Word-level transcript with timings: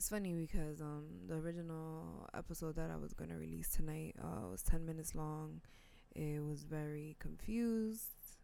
it's 0.00 0.08
funny 0.08 0.32
because 0.32 0.80
um 0.80 1.04
the 1.28 1.34
original 1.34 2.26
episode 2.32 2.74
that 2.74 2.90
I 2.90 2.96
was 2.96 3.12
gonna 3.12 3.36
release 3.36 3.68
tonight 3.68 4.16
uh 4.18 4.48
was 4.48 4.62
ten 4.62 4.86
minutes 4.86 5.14
long. 5.14 5.60
It 6.14 6.42
was 6.42 6.62
very 6.62 7.18
confused. 7.20 8.38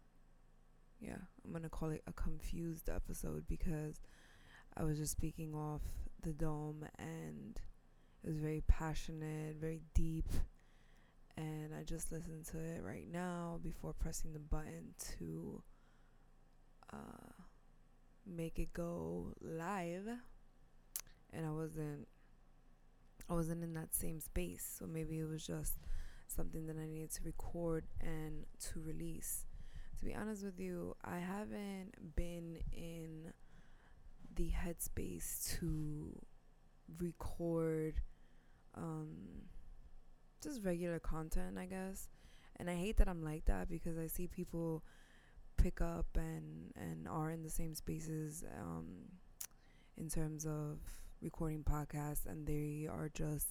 Yeah, 1.01 1.17
I'm 1.43 1.53
gonna 1.55 1.71
call 1.71 1.93
it 1.93 2.03
a 2.07 2.13
confused 2.13 2.91
episode 2.91 3.47
because 3.49 4.03
I 4.77 4.85
was 4.85 4.99
just 4.99 5.13
speaking 5.13 5.55
off 5.55 5.81
the 6.21 6.35
dome 6.35 6.85
and 6.99 7.59
it 8.23 8.29
was 8.29 8.37
very 8.37 8.63
passionate, 8.69 9.57
very 9.59 9.81
deep. 9.95 10.29
And 11.39 11.75
I 11.75 11.85
just 11.85 12.13
listened 12.13 12.45
to 12.49 12.59
it 12.59 12.83
right 12.85 13.11
now 13.11 13.61
before 13.63 13.95
pressing 13.95 14.35
the 14.35 14.41
button 14.41 14.95
to 15.17 15.63
uh, 16.93 17.33
make 18.27 18.59
it 18.59 18.75
go 18.75 19.33
live 19.41 20.07
and 21.37 21.47
I 21.47 21.51
wasn't 21.51 22.09
I 23.29 23.35
wasn't 23.35 23.63
in 23.63 23.75
that 23.75 23.95
same 23.95 24.21
space. 24.21 24.77
So 24.79 24.87
maybe 24.87 25.19
it 25.19 25.29
was 25.29 25.47
just 25.47 25.75
something 26.29 26.67
that 26.67 26.77
I 26.77 26.87
needed 26.87 27.13
to 27.13 27.23
record 27.25 27.85
and 28.01 28.47
to 28.73 28.81
release. 28.81 29.45
To 29.99 30.05
be 30.05 30.15
honest 30.15 30.45
with 30.45 30.61
you, 30.61 30.95
I 31.05 31.19
haven't 31.19 32.15
been 32.15 32.59
in 32.73 33.33
the 34.35 34.51
headspace 34.51 35.59
to 35.59 36.15
record 36.99 38.01
um, 38.75 39.09
just 40.43 40.63
regular 40.63 41.01
content, 41.01 41.59
I 41.59 41.67
guess. 41.67 42.09
And 42.59 42.71
I 42.71 42.75
hate 42.75 42.99
that 42.99 43.09
I'm 43.09 43.23
like 43.23 43.47
that 43.47 43.69
because 43.69 43.99
I 43.99 44.07
see 44.07 44.27
people 44.27 44.85
pick 45.57 45.81
up 45.81 46.07
and 46.15 46.73
and 46.77 47.09
are 47.09 47.31
in 47.31 47.43
the 47.43 47.51
same 47.51 47.75
spaces 47.75 48.45
um, 48.61 48.87
in 49.97 50.09
terms 50.09 50.47
of 50.47 50.79
recording 51.23 51.65
podcasts 51.65 52.27
and 52.27 52.47
they 52.47 52.87
are 52.91 53.11
just 53.13 53.49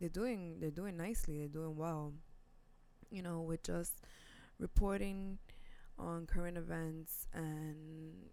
they're 0.00 0.08
doing 0.08 0.58
they're 0.60 0.70
doing 0.70 0.96
nicely 0.96 1.38
they're 1.38 1.48
doing 1.48 1.76
well. 1.76 2.12
You 3.10 3.22
know 3.22 3.40
with 3.40 3.62
just 3.62 4.00
reporting 4.58 5.38
on 5.98 6.26
current 6.26 6.56
events 6.56 7.26
and 7.32 8.30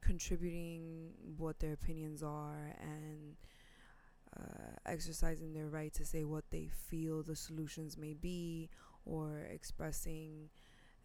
contributing 0.00 1.12
what 1.36 1.58
their 1.60 1.72
opinions 1.74 2.22
are 2.22 2.74
and 2.80 3.36
uh, 4.36 4.76
exercising 4.86 5.52
their 5.52 5.68
right 5.68 5.92
to 5.94 6.04
say 6.04 6.24
what 6.24 6.44
they 6.50 6.68
feel 6.88 7.22
the 7.22 7.36
solutions 7.36 7.96
may 7.96 8.14
be 8.14 8.68
or 9.04 9.46
expressing 9.52 10.48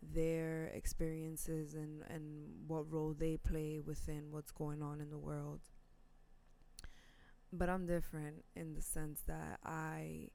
their 0.01 0.65
experiences 0.75 1.73
and, 1.73 2.03
and 2.09 2.23
what 2.67 2.91
role 2.91 3.15
they 3.17 3.37
play 3.37 3.79
within 3.79 4.25
what's 4.31 4.51
going 4.51 4.81
on 4.81 5.01
in 5.01 5.09
the 5.09 5.17
world 5.17 5.61
but 7.57 7.69
I'm 7.69 7.85
different 7.85 8.45
in 8.55 8.73
the 8.73 8.81
sense 8.81 9.21
that 9.27 9.59
I 9.65 10.29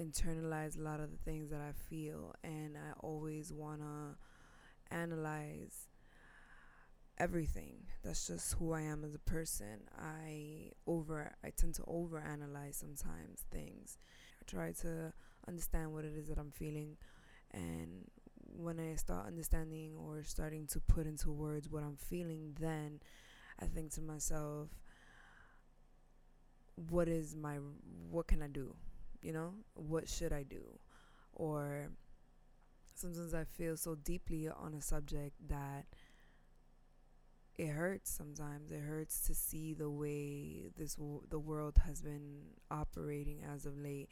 internalize 0.00 0.78
a 0.78 0.82
lot 0.82 1.00
of 1.00 1.10
the 1.10 1.18
things 1.18 1.50
that 1.50 1.60
I 1.60 1.72
feel 1.72 2.34
and 2.42 2.76
I 2.76 2.92
always 3.00 3.52
want 3.52 3.80
to 3.80 4.16
analyze 4.94 5.88
everything. 7.18 7.76
That's 8.02 8.26
just 8.26 8.54
who 8.54 8.72
I 8.72 8.82
am 8.82 9.04
as 9.04 9.14
a 9.14 9.18
person. 9.18 9.82
I 9.98 10.72
over 10.86 11.32
I 11.44 11.50
tend 11.50 11.74
to 11.76 11.82
overanalyze 11.82 12.74
sometimes 12.74 13.44
things. 13.50 13.98
I 14.40 14.50
try 14.50 14.72
to 14.82 15.12
understand 15.46 15.92
what 15.92 16.04
it 16.04 16.14
is 16.16 16.28
that 16.28 16.38
I'm 16.38 16.50
feeling 16.50 16.96
and 17.52 18.10
when 18.56 18.78
I 18.78 18.94
start 18.96 19.26
understanding 19.26 19.92
or 19.96 20.22
starting 20.24 20.66
to 20.68 20.80
put 20.80 21.06
into 21.06 21.30
words 21.30 21.68
what 21.68 21.82
I'm 21.82 21.96
feeling, 21.96 22.56
then 22.60 23.00
I 23.60 23.66
think 23.66 23.92
to 23.94 24.02
myself, 24.02 24.68
what 26.76 27.08
is 27.08 27.34
my 27.34 27.56
what 28.10 28.26
can 28.26 28.42
I 28.42 28.48
do? 28.48 28.74
You 29.22 29.32
know, 29.32 29.54
what 29.74 30.08
should 30.08 30.32
I 30.32 30.42
do? 30.42 30.62
Or 31.34 31.88
sometimes 32.94 33.34
I 33.34 33.44
feel 33.44 33.76
so 33.76 33.94
deeply 33.94 34.48
on 34.48 34.74
a 34.74 34.80
subject 34.80 35.34
that 35.48 35.86
it 37.56 37.68
hurts 37.68 38.10
sometimes 38.10 38.72
it 38.72 38.80
hurts 38.80 39.20
to 39.26 39.34
see 39.34 39.74
the 39.74 39.88
way 39.88 40.66
this 40.76 40.96
w- 40.96 41.22
the 41.30 41.38
world 41.38 41.76
has 41.86 42.02
been 42.02 42.40
operating 42.70 43.38
as 43.54 43.64
of 43.64 43.78
late 43.78 44.08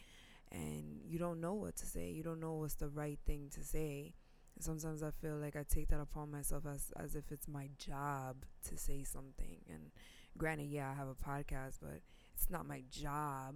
and 0.52 1.00
you 1.04 1.18
don't 1.18 1.40
know 1.40 1.54
what 1.54 1.74
to 1.74 1.86
say 1.86 2.10
you 2.10 2.22
don't 2.22 2.38
know 2.40 2.54
what's 2.54 2.74
the 2.76 2.88
right 2.88 3.18
thing 3.26 3.48
to 3.52 3.62
say 3.64 4.12
sometimes 4.60 5.02
i 5.02 5.10
feel 5.10 5.36
like 5.36 5.56
i 5.56 5.64
take 5.68 5.88
that 5.88 6.00
upon 6.00 6.30
myself 6.30 6.64
as 6.72 6.92
as 6.96 7.16
if 7.16 7.32
it's 7.32 7.48
my 7.48 7.68
job 7.78 8.36
to 8.64 8.76
say 8.76 9.02
something 9.02 9.58
and 9.68 9.90
granted 10.38 10.68
yeah 10.68 10.88
i 10.90 10.94
have 10.94 11.08
a 11.08 11.14
podcast 11.14 11.78
but 11.82 12.00
it's 12.42 12.50
not 12.50 12.66
my 12.66 12.82
job 12.90 13.54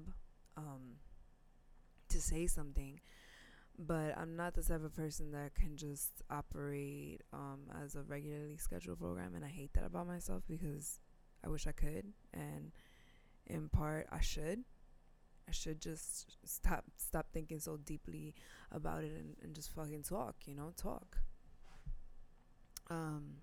um, 0.57 0.97
to 2.09 2.21
say 2.21 2.47
something 2.47 3.01
but 3.79 4.17
I'm 4.17 4.37
not 4.37 4.55
the 4.55 4.63
type 4.63 4.85
of 4.85 4.95
person 4.95 5.33
that 5.33 5.55
can 5.55 5.77
just 5.77 6.23
operate 6.31 7.23
um, 7.33 7.61
as 7.85 7.95
a 7.95 8.03
regularly 8.03 8.57
scheduled 8.57 9.01
program, 9.01 9.35
and 9.35 9.45
I 9.45 9.49
hate 9.49 9.75
that 9.75 9.85
about 9.85 10.07
myself 10.07 10.45
because 10.49 11.01
I 11.45 11.49
wish 11.49 11.67
I 11.67 11.73
could, 11.73 12.07
and 12.33 12.73
in 13.47 13.69
part 13.69 14.07
I 14.11 14.21
should. 14.21 14.65
I 15.49 15.53
should 15.53 15.81
just 15.81 16.37
stop 16.45 16.85
stop 16.97 17.27
thinking 17.33 17.61
so 17.61 17.77
deeply 17.77 18.35
about 18.73 19.05
it 19.05 19.13
and, 19.13 19.37
and 19.43 19.55
just 19.55 19.75
fucking 19.75 20.05
talk, 20.05 20.37
you 20.47 20.55
know, 20.55 20.73
talk. 20.77 21.19
Um, 22.91 23.39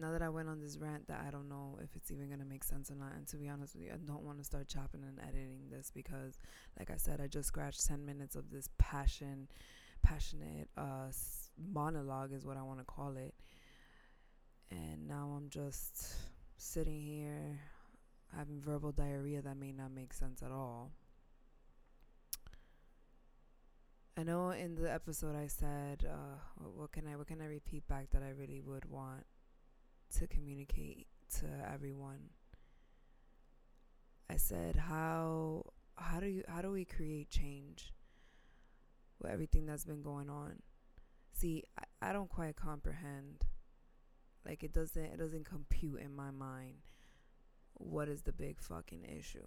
now 0.00 0.12
that 0.12 0.22
I 0.22 0.28
went 0.28 0.48
on 0.48 0.60
this 0.60 0.78
rant 0.78 1.06
that 1.08 1.22
I 1.26 1.30
don't 1.30 1.48
know 1.48 1.78
if 1.82 1.94
it's 1.94 2.10
even 2.10 2.30
gonna 2.30 2.44
make 2.44 2.64
sense 2.64 2.90
or 2.90 2.94
not, 2.94 3.12
and 3.14 3.26
to 3.28 3.36
be 3.36 3.48
honest 3.48 3.74
with 3.74 3.84
you, 3.84 3.92
I 3.92 3.96
don't 3.96 4.22
want 4.22 4.38
to 4.38 4.44
start 4.44 4.68
chopping 4.68 5.02
and 5.02 5.18
editing 5.20 5.68
this 5.70 5.90
because, 5.94 6.38
like 6.78 6.90
I 6.90 6.96
said, 6.96 7.20
I 7.20 7.26
just 7.26 7.48
scratched 7.48 7.86
ten 7.86 8.04
minutes 8.04 8.36
of 8.36 8.50
this 8.50 8.68
passion, 8.78 9.48
passionate 10.02 10.68
uh, 10.76 11.12
monologue 11.72 12.32
is 12.32 12.46
what 12.46 12.56
I 12.56 12.62
want 12.62 12.78
to 12.78 12.84
call 12.84 13.16
it, 13.16 13.34
and 14.70 15.06
now 15.06 15.34
I'm 15.36 15.50
just 15.50 16.14
sitting 16.56 17.00
here 17.00 17.58
having 18.36 18.60
verbal 18.60 18.92
diarrhea 18.92 19.42
that 19.42 19.56
may 19.56 19.72
not 19.72 19.92
make 19.92 20.12
sense 20.12 20.42
at 20.42 20.52
all. 20.52 20.92
I 24.16 24.22
know 24.22 24.50
in 24.50 24.74
the 24.74 24.92
episode 24.92 25.34
I 25.34 25.46
said, 25.46 26.06
uh, 26.06 26.64
what 26.76 26.92
can 26.92 27.06
I 27.06 27.16
what 27.16 27.26
can 27.26 27.40
I 27.40 27.46
repeat 27.46 27.86
back 27.88 28.10
that 28.10 28.22
I 28.22 28.30
really 28.30 28.60
would 28.60 28.84
want 28.84 29.24
to 30.18 30.26
communicate 30.26 31.06
to 31.38 31.46
everyone. 31.72 32.30
I 34.28 34.36
said, 34.36 34.76
how 34.76 35.64
how 35.96 36.20
do 36.20 36.26
you 36.26 36.44
how 36.48 36.62
do 36.62 36.70
we 36.70 36.84
create 36.84 37.28
change 37.30 37.92
with 39.20 39.30
everything 39.30 39.66
that's 39.66 39.84
been 39.84 40.02
going 40.02 40.30
on? 40.30 40.62
See, 41.32 41.64
I, 41.78 42.10
I 42.10 42.12
don't 42.12 42.28
quite 42.28 42.56
comprehend. 42.56 43.44
Like 44.46 44.62
it 44.62 44.72
doesn't 44.72 45.02
it 45.04 45.18
doesn't 45.18 45.44
compute 45.44 46.00
in 46.00 46.14
my 46.14 46.30
mind 46.30 46.76
what 47.74 48.08
is 48.08 48.22
the 48.22 48.32
big 48.32 48.60
fucking 48.60 49.04
issue. 49.04 49.46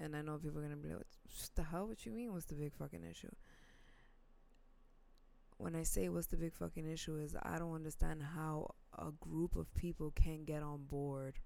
And 0.00 0.16
I 0.16 0.22
know 0.22 0.38
people 0.38 0.58
are 0.60 0.62
gonna 0.62 0.76
be 0.76 0.88
like, 0.88 1.06
what 1.24 1.50
the 1.54 1.62
hell? 1.62 1.86
What 1.86 2.04
you 2.04 2.12
mean? 2.12 2.32
What's 2.32 2.46
the 2.46 2.54
big 2.54 2.74
fucking 2.74 3.04
issue? 3.08 3.30
When 5.58 5.76
I 5.76 5.84
say 5.84 6.08
what's 6.08 6.26
the 6.26 6.36
big 6.36 6.54
fucking 6.54 6.90
issue 6.90 7.16
is 7.16 7.36
I 7.40 7.58
don't 7.58 7.74
understand 7.74 8.22
how 8.34 8.74
a 8.98 9.10
group 9.20 9.56
of 9.56 9.74
people 9.74 10.12
can 10.14 10.44
get 10.44 10.62
on 10.62 10.84
board 10.84 11.38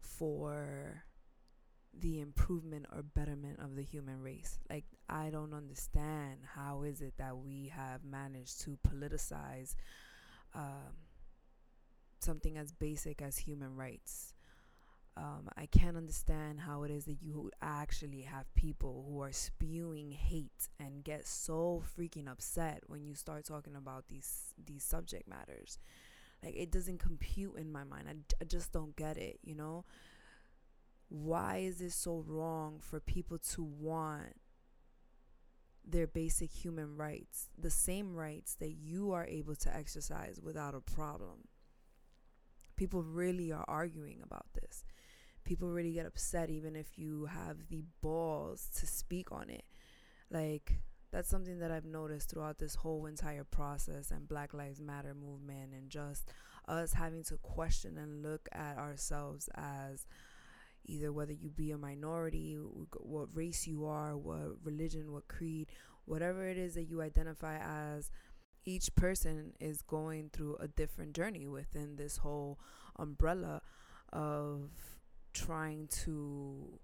for 0.00 1.04
the 1.98 2.20
improvement 2.20 2.86
or 2.92 3.02
betterment 3.02 3.58
of 3.60 3.76
the 3.76 3.82
human 3.82 4.22
race. 4.22 4.58
Like 4.70 4.84
I 5.08 5.30
don't 5.30 5.52
understand 5.52 6.40
how 6.54 6.82
is 6.82 7.00
it 7.02 7.14
that 7.18 7.36
we 7.36 7.72
have 7.74 8.04
managed 8.04 8.62
to 8.62 8.78
politicize 8.88 9.74
um, 10.54 10.96
something 12.20 12.56
as 12.56 12.72
basic 12.72 13.20
as 13.20 13.38
human 13.38 13.76
rights. 13.76 14.34
Um, 15.14 15.48
I 15.58 15.66
can't 15.66 15.96
understand 15.96 16.60
how 16.60 16.84
it 16.84 16.90
is 16.90 17.04
that 17.04 17.18
you 17.20 17.50
actually 17.60 18.22
have 18.22 18.52
people 18.54 19.04
who 19.06 19.20
are 19.20 19.32
spewing 19.32 20.10
hate 20.10 20.68
and 20.80 21.04
get 21.04 21.26
so 21.26 21.82
freaking 21.98 22.30
upset 22.30 22.82
when 22.86 23.04
you 23.04 23.14
start 23.14 23.44
talking 23.44 23.76
about 23.76 24.08
these 24.08 24.54
these 24.64 24.82
subject 24.82 25.28
matters. 25.28 25.78
Like 26.42 26.54
it 26.56 26.70
doesn't 26.70 26.98
compute 26.98 27.56
in 27.58 27.70
my 27.70 27.84
mind. 27.84 28.06
I, 28.08 28.14
I 28.40 28.44
just 28.46 28.72
don't 28.72 28.96
get 28.96 29.18
it, 29.18 29.38
you 29.42 29.54
know? 29.54 29.84
Why 31.08 31.58
is 31.58 31.82
it 31.82 31.92
so 31.92 32.24
wrong 32.26 32.78
for 32.80 32.98
people 32.98 33.36
to 33.52 33.62
want 33.62 34.34
their 35.84 36.06
basic 36.06 36.50
human 36.50 36.96
rights, 36.96 37.48
the 37.58 37.70
same 37.70 38.14
rights 38.14 38.54
that 38.60 38.70
you 38.70 39.12
are 39.12 39.26
able 39.26 39.56
to 39.56 39.76
exercise 39.76 40.40
without 40.42 40.74
a 40.74 40.80
problem? 40.80 41.48
People 42.76 43.02
really 43.02 43.52
are 43.52 43.66
arguing 43.68 44.22
about 44.22 44.46
this 44.54 44.84
people 45.44 45.70
really 45.70 45.92
get 45.92 46.06
upset 46.06 46.50
even 46.50 46.76
if 46.76 46.98
you 46.98 47.26
have 47.26 47.68
the 47.68 47.84
balls 48.00 48.68
to 48.78 48.86
speak 48.86 49.32
on 49.32 49.50
it. 49.50 49.64
Like 50.30 50.80
that's 51.12 51.28
something 51.28 51.58
that 51.58 51.70
I've 51.70 51.84
noticed 51.84 52.30
throughout 52.30 52.58
this 52.58 52.74
whole 52.74 53.06
entire 53.06 53.44
process 53.44 54.10
and 54.10 54.28
Black 54.28 54.54
Lives 54.54 54.80
Matter 54.80 55.14
movement 55.14 55.72
and 55.74 55.90
just 55.90 56.32
us 56.68 56.94
having 56.94 57.22
to 57.24 57.36
question 57.38 57.98
and 57.98 58.22
look 58.22 58.48
at 58.52 58.78
ourselves 58.78 59.48
as 59.54 60.06
either 60.84 61.12
whether 61.12 61.32
you 61.32 61.50
be 61.50 61.70
a 61.70 61.78
minority, 61.78 62.54
what 62.54 63.28
race 63.34 63.66
you 63.66 63.84
are, 63.84 64.16
what 64.16 64.56
religion, 64.64 65.12
what 65.12 65.28
creed, 65.28 65.68
whatever 66.06 66.48
it 66.48 66.58
is 66.58 66.74
that 66.74 66.84
you 66.84 67.02
identify 67.02 67.58
as, 67.58 68.10
each 68.64 68.94
person 68.94 69.52
is 69.60 69.82
going 69.82 70.30
through 70.32 70.56
a 70.60 70.68
different 70.68 71.14
journey 71.14 71.46
within 71.46 71.96
this 71.96 72.18
whole 72.18 72.58
umbrella 72.96 73.60
of 74.12 74.70
trying 75.32 75.88
to 76.04 76.78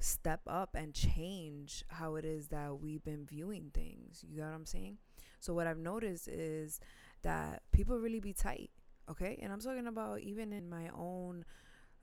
step 0.00 0.40
up 0.46 0.74
and 0.74 0.94
change 0.94 1.84
how 1.88 2.14
it 2.16 2.24
is 2.24 2.48
that 2.48 2.78
we've 2.80 3.02
been 3.04 3.26
viewing 3.26 3.70
things. 3.74 4.24
You 4.26 4.38
got 4.38 4.46
what 4.46 4.54
I'm 4.54 4.66
saying? 4.66 4.98
So, 5.40 5.54
what 5.54 5.66
I've 5.66 5.78
noticed 5.78 6.28
is 6.28 6.80
that 7.22 7.62
people 7.72 7.98
really 7.98 8.20
be 8.20 8.32
tight, 8.32 8.70
okay? 9.10 9.38
And 9.42 9.52
I'm 9.52 9.60
talking 9.60 9.86
about 9.86 10.20
even 10.20 10.52
in 10.52 10.68
my 10.68 10.88
own 10.96 11.44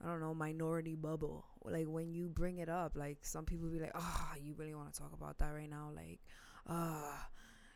I 0.02 0.08
don't 0.08 0.20
know, 0.20 0.34
minority 0.34 0.94
bubble. 0.94 1.46
Like 1.64 1.86
when 1.86 2.12
you 2.12 2.28
bring 2.28 2.58
it 2.58 2.68
up, 2.68 2.96
like 2.96 3.18
some 3.22 3.44
people 3.46 3.68
be 3.68 3.80
like, 3.80 3.92
"Oh, 3.94 4.32
you 4.42 4.54
really 4.54 4.74
want 4.74 4.92
to 4.92 5.00
talk 5.00 5.12
about 5.12 5.38
that 5.38 5.50
right 5.54 5.70
now?" 5.70 5.90
Like, 5.94 6.20
"Ah, 6.68 7.28
oh, 7.28 7.32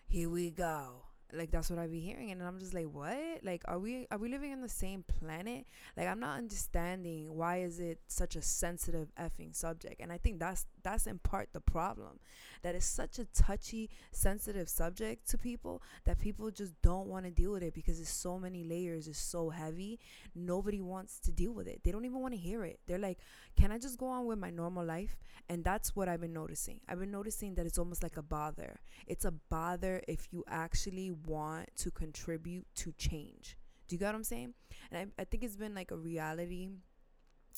here 0.07 0.29
we 0.29 0.51
go." 0.51 1.05
Like 1.33 1.51
that's 1.51 1.71
what 1.71 1.79
I 1.79 1.87
be 1.87 2.01
hearing, 2.01 2.31
and 2.31 2.43
I'm 2.43 2.59
just 2.59 2.75
like, 2.75 2.87
what? 2.87 3.43
Like, 3.43 3.63
are 3.67 3.79
we 3.79 4.07
are 4.11 4.19
we 4.19 4.29
living 4.29 4.53
on 4.53 4.61
the 4.61 4.69
same 4.69 5.05
planet? 5.05 5.67
Like, 5.97 6.07
I'm 6.09 6.21
not 6.21 6.39
understanding 6.39 7.35
why 7.37 7.61
is 7.63 7.81
it 7.81 8.01
such 8.09 8.37
a 8.37 8.43
sensitive 8.43 9.09
effing 9.19 9.55
subject, 9.55 10.01
and 10.01 10.13
I 10.13 10.19
think 10.19 10.39
that's 10.41 10.67
that's 10.83 11.07
in 11.07 11.19
part 11.19 11.51
the 11.53 11.61
problem, 11.61 12.21
that 12.63 12.75
it's 12.75 12.87
such 12.87 13.19
a 13.19 13.25
touchy, 13.27 13.91
sensitive 14.13 14.69
subject 14.69 15.29
to 15.31 15.39
people 15.39 15.83
that 16.05 16.19
people 16.19 16.51
just 16.51 16.81
don't 16.83 17.07
want 17.09 17.25
to 17.25 17.31
deal 17.31 17.53
with 17.53 17.63
it 17.63 17.75
because 17.75 18.01
it's 18.01 18.11
so 18.11 18.39
many 18.39 18.65
layers, 18.65 19.09
it's 19.09 19.19
so 19.19 19.51
heavy. 19.51 19.99
Nobody 20.35 20.81
wants 20.81 21.19
to 21.21 21.33
deal 21.33 21.53
with 21.53 21.67
it. 21.67 21.81
They 21.85 21.93
don't 21.93 22.05
even 22.05 22.21
want 22.21 22.35
to 22.35 22.41
hear 22.41 22.65
it. 22.65 22.81
They're 22.87 22.99
like, 22.99 23.19
can 23.57 23.73
I 23.73 23.79
just 23.79 23.99
go 23.99 24.07
on 24.09 24.27
with 24.27 24.39
my 24.39 24.51
normal 24.51 24.85
life? 24.85 25.19
And 25.49 25.65
that's 25.65 25.95
what 25.97 26.09
I've 26.09 26.21
been 26.21 26.33
noticing. 26.33 26.81
I've 26.89 27.01
been 27.01 27.11
noticing 27.11 27.55
that 27.57 27.67
it's 27.67 27.79
almost 27.79 28.03
like 28.03 28.17
a 28.17 28.23
bother. 28.23 28.81
It's 29.07 29.25
a 29.25 29.33
bother 29.33 30.03
if 30.09 30.33
you 30.33 30.45
actually 30.49 31.11
want 31.11 31.69
to 31.79 31.91
contribute 31.91 32.67
to 32.77 32.93
change. 32.93 33.57
Do 33.89 33.97
you 33.97 33.99
get 33.99 34.07
what 34.07 34.15
I'm 34.15 34.25
saying? 34.25 34.55
And 34.91 35.13
I, 35.19 35.23
I 35.23 35.25
think 35.25 35.43
it's 35.43 35.57
been 35.57 35.75
like 35.75 35.91
a 35.91 35.97
reality 35.97 36.69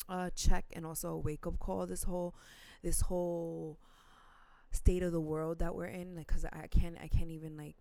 uh, 0.08 0.30
check 0.34 0.64
and 0.72 0.86
also 0.86 1.10
a 1.10 1.18
wake 1.18 1.46
up 1.46 1.58
call. 1.58 1.86
This 1.86 2.04
whole, 2.04 2.34
this 2.82 3.02
whole 3.02 3.78
state 4.72 5.02
of 5.02 5.12
the 5.12 5.20
world 5.20 5.60
that 5.60 5.74
we're 5.74 5.86
in. 5.86 6.16
Like, 6.16 6.26
cause 6.28 6.44
I 6.44 6.66
can't, 6.68 6.96
I 7.02 7.08
can't 7.08 7.30
even 7.30 7.56
like, 7.56 7.76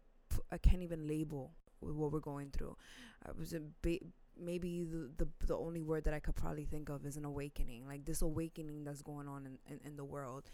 I 0.51 0.57
can't 0.57 0.83
even 0.83 1.07
label 1.07 1.51
what 1.79 2.11
we're 2.11 2.19
going 2.19 2.51
through. 2.51 2.77
I 3.25 3.31
was 3.37 3.53
a 3.53 3.61
ba- 3.81 3.99
maybe 4.39 4.83
the, 4.83 5.09
the 5.17 5.27
the 5.47 5.57
only 5.57 5.81
word 5.81 6.05
that 6.05 6.13
I 6.13 6.19
could 6.19 6.35
probably 6.35 6.65
think 6.65 6.89
of 6.89 7.05
is 7.05 7.17
an 7.17 7.25
awakening. 7.25 7.87
Like 7.87 8.05
this 8.05 8.21
awakening 8.21 8.83
that's 8.85 9.01
going 9.01 9.27
on 9.27 9.45
in, 9.45 9.57
in, 9.73 9.79
in 9.85 9.95
the 9.97 10.05
world 10.05 10.49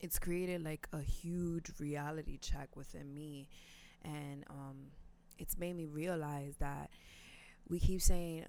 it's 0.00 0.18
created 0.18 0.64
like 0.64 0.88
a 0.92 1.00
huge 1.00 1.70
reality 1.78 2.38
check 2.38 2.76
within 2.76 3.14
me 3.14 3.48
and 4.04 4.44
um, 4.50 4.76
it's 5.38 5.58
made 5.58 5.76
me 5.76 5.86
realize 5.86 6.56
that 6.58 6.90
we 7.68 7.78
keep 7.78 8.02
saying 8.02 8.44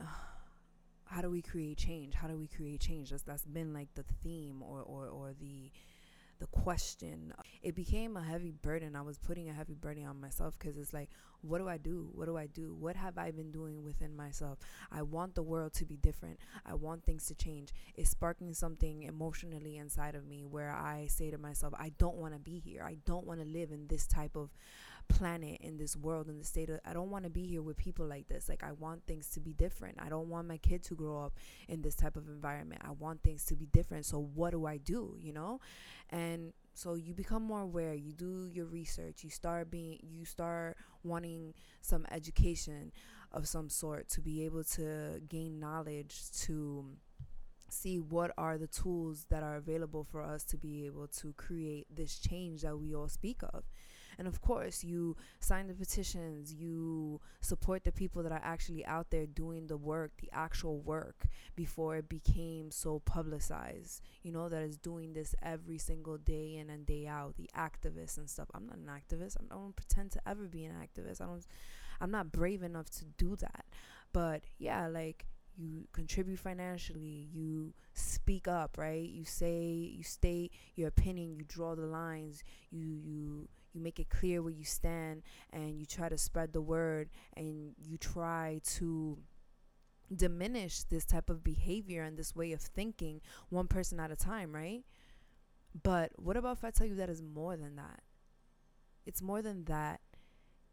how 1.06 1.22
do 1.22 1.30
we 1.30 1.42
create 1.42 1.78
change 1.78 2.16
how 2.16 2.28
do 2.28 2.36
we 2.38 2.48
create 2.48 2.80
change 2.80 3.10
that's 3.10 3.24
that's 3.24 3.45
been 3.45 3.74
like 3.74 3.90
the 3.95 4.04
theme 4.24 4.62
or 4.63 4.81
or, 4.81 5.07
or 5.07 5.34
the 5.40 5.72
the 6.44 6.60
question. 6.60 7.31
It 7.62 7.74
became 7.74 8.18
a 8.18 8.22
heavy 8.22 8.51
burden. 8.51 8.98
I 8.98 9.01
was 9.01 9.18
putting 9.18 9.50
a 9.50 9.54
heavy 9.54 9.75
burden 9.75 10.06
on 10.06 10.19
myself 10.19 10.60
because 10.60 10.78
it's 10.78 10.94
like 10.94 11.10
what 11.42 11.57
do 11.57 11.68
i 11.68 11.78
do? 11.78 12.10
What 12.13 12.25
do 12.25 12.38
i 12.38 12.48
do? 12.48 12.75
What 12.80 12.95
have 12.95 13.18
i 13.18 13.31
been 13.31 13.51
doing 13.51 13.84
within 13.84 14.16
myself? 14.16 14.60
I 14.92 15.01
want 15.04 15.36
the 15.36 15.44
world 15.44 15.74
to 15.75 15.86
be 15.86 15.98
different. 15.98 16.40
I 16.66 16.74
want 16.74 17.06
things 17.06 17.25
to 17.28 17.36
change. 17.36 17.69
It's 17.95 18.10
sparking 18.10 18.54
something 18.54 19.04
emotionally 19.04 19.78
inside 19.78 20.16
of 20.16 20.25
me 20.25 20.44
where 20.44 20.72
i 20.72 21.07
say 21.07 21.31
to 21.31 21.38
myself 21.38 21.74
i 21.80 21.92
don't 21.98 22.16
want 22.18 22.34
to 22.34 22.40
be 22.40 22.60
here. 22.60 22.84
I 22.86 22.98
don't 23.06 23.25
want 23.25 23.40
to 23.40 23.45
live 23.45 23.72
in 23.72 23.88
this 23.88 24.06
type 24.06 24.36
of 24.36 24.50
planet 25.08 25.60
in 25.62 25.78
this 25.78 25.96
world 25.96 26.30
in 26.30 26.38
the 26.38 26.44
state 26.44 26.70
of 26.70 26.80
I 26.86 26.94
don't 26.94 27.10
want 27.10 27.24
to 27.24 27.30
be 27.30 27.46
here 27.46 27.62
with 27.62 27.78
people 27.78 28.06
like 28.06 28.28
this. 28.28 28.50
Like 28.50 28.64
I 28.64 28.72
want 28.74 29.06
things 29.06 29.28
to 29.30 29.40
be 29.40 29.54
different. 29.54 29.98
I 30.04 30.10
don't 30.10 30.30
want 30.30 30.48
my 30.48 30.58
kid 30.58 30.84
to 30.84 30.96
grow 30.96 31.24
up 31.24 31.34
in 31.68 31.82
this 31.82 31.96
type 31.96 32.16
of 32.16 32.28
environment. 32.28 32.82
I 32.86 32.92
want 32.92 33.24
things 33.24 33.46
to 33.46 33.56
be 33.56 33.66
different. 33.68 34.06
So 34.06 34.30
what 34.34 34.52
do 34.52 34.66
I 34.66 34.78
do, 34.78 35.16
you 35.20 35.34
know? 35.34 35.60
And 36.10 36.54
so 36.74 36.96
you 36.96 37.14
become 37.14 37.44
more 37.44 37.62
aware, 37.62 37.94
you 37.94 38.14
do 38.14 38.50
your 38.52 38.66
research, 38.66 39.24
you 39.24 39.30
start 39.30 39.70
being 39.70 40.00
you 40.02 40.26
start 40.26 40.78
wanting 41.04 41.54
some 41.82 42.06
education 42.12 42.92
of 43.32 43.48
some 43.48 43.70
sort 43.70 44.10
to 44.10 44.22
be 44.22 44.46
able 44.46 44.64
to 44.64 45.22
gain 45.28 45.60
knowledge 45.60 46.32
to 46.32 46.86
see 47.70 48.00
what 48.00 48.32
are 48.38 48.58
the 48.58 48.68
tools 48.68 49.26
that 49.30 49.44
are 49.44 49.56
available 49.56 50.04
for 50.04 50.22
us 50.22 50.44
to 50.44 50.58
be 50.58 50.86
able 50.86 51.08
to 51.08 51.34
create 51.34 51.88
this 51.94 52.20
change 52.20 52.62
that 52.62 52.78
we 52.78 52.94
all 52.94 53.10
speak 53.10 53.42
of. 53.54 53.64
And 54.18 54.27
of 54.27 54.42
course, 54.42 54.83
you 54.83 55.15
sign 55.39 55.68
the 55.68 55.74
petitions, 55.74 56.54
you 56.54 57.21
support 57.42 57.83
the 57.83 57.92
people 57.92 58.24
that 58.24 58.31
are 58.31 58.42
actually 58.44 58.86
out 58.86 59.10
there 59.10 59.25
doing 59.25 59.68
the 59.68 59.77
work, 59.77 60.12
the 60.21 60.30
actual 60.33 60.80
work, 60.80 61.25
before 61.56 61.98
it 61.98 62.10
became 62.10 62.71
so 62.71 63.00
publicized. 63.00 64.01
You 64.21 64.31
know, 64.31 64.50
that 64.50 64.63
is 64.63 64.77
doing 64.77 65.13
this 65.13 65.36
every 65.42 65.77
single 65.77 66.18
day 66.18 66.57
in 66.57 66.69
and 66.69 66.86
day 66.86 67.07
out, 67.07 67.36
the 67.36 67.50
activists 67.57 68.18
and 68.18 68.30
stuff. 68.30 68.48
I'm 68.54 68.68
not 68.68 68.77
an 68.77 68.89
activist. 68.89 69.38
I 69.38 69.54
don't 69.54 69.75
pretend 69.75 70.12
to 70.12 70.21
ever 70.27 70.45
be 70.45 70.66
an 70.66 70.74
activist. 70.74 71.21
I 71.21 71.25
don't, 71.25 71.45
I'm 72.01 72.12
not 72.12 72.31
brave 72.31 72.63
enough 72.63 72.89
to 72.92 73.06
do 73.18 73.36
that. 73.38 73.66
But 74.12 74.44
yeah, 74.57 74.88
like, 74.88 75.25
you 75.57 75.88
contribute 75.94 76.39
financially 76.39 77.27
you 77.31 77.74
speak 77.94 78.48
up 78.48 78.77
right 78.77 79.09
you 79.09 79.24
say 79.24 79.62
you 79.95 80.04
state 80.04 80.51
your 80.75 80.88
opinion 80.88 81.36
you 81.36 81.44
draw 81.48 81.75
the 81.75 81.86
lines 81.86 82.44
you 82.71 83.00
you 83.04 83.48
you 83.74 83.81
make 83.81 84.00
it 84.00 84.10
clear 84.10 84.42
where 84.42 84.54
you 84.54 84.64
stand 84.64 85.24
and 85.52 85.78
you 85.80 85.86
try 85.86 86.10
to 86.10 86.18
spread 86.18 86.54
the 86.54 86.62
word 86.62 87.10
and 87.36 87.74
you 87.78 87.98
try 87.98 88.62
to 88.64 89.18
diminish 90.16 90.84
this 90.84 91.06
type 91.06 91.30
of 91.30 91.44
behavior 91.44 92.04
and 92.04 92.18
this 92.18 92.36
way 92.36 92.52
of 92.52 92.62
thinking 92.62 93.22
one 93.50 93.68
person 93.68 94.00
at 94.00 94.12
a 94.12 94.16
time, 94.16 94.54
right? 94.54 94.84
But 95.81 96.12
what 96.18 96.38
about 96.38 96.58
if 96.58 96.64
I 96.64 96.72
tell 96.72 96.88
you 96.88 96.96
that 96.96 97.10
is 97.10 97.22
more 97.22 97.58
than 97.58 97.75
that? 97.78 98.02
It's 99.06 99.22
more 99.22 99.42
than 99.42 99.66
that 99.66 100.02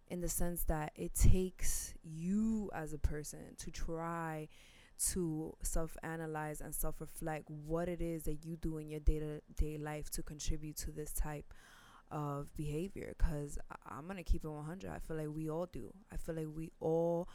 in 0.08 0.20
the 0.20 0.28
sense 0.28 0.64
that 0.64 0.92
it 0.94 1.14
takes 1.14 1.94
you 2.02 2.70
as 2.74 2.92
a 2.92 2.98
person 2.98 3.56
to 3.58 3.70
try 3.70 4.48
to 5.12 5.56
self 5.62 5.96
analyze 6.02 6.60
and 6.60 6.74
self 6.74 7.00
reflect 7.00 7.48
what 7.48 7.88
it 7.88 8.02
is 8.02 8.24
that 8.24 8.44
you 8.44 8.56
do 8.56 8.76
in 8.76 8.90
your 8.90 9.00
day 9.00 9.18
to 9.18 9.40
day 9.56 9.78
life 9.78 10.10
to 10.10 10.22
contribute 10.22 10.76
to 10.76 10.90
this 10.90 11.12
type 11.12 11.54
of 12.10 12.54
behavior 12.56 13.14
because 13.16 13.58
I'm 13.86 14.06
gonna 14.06 14.22
keep 14.22 14.44
it 14.44 14.48
100. 14.48 14.90
I 14.90 14.98
feel 14.98 15.16
like 15.16 15.28
we 15.34 15.48
all 15.48 15.66
do. 15.66 15.92
I 16.12 16.16
feel 16.16 16.34
like 16.34 16.48
we 16.54 16.70
all 16.80 17.28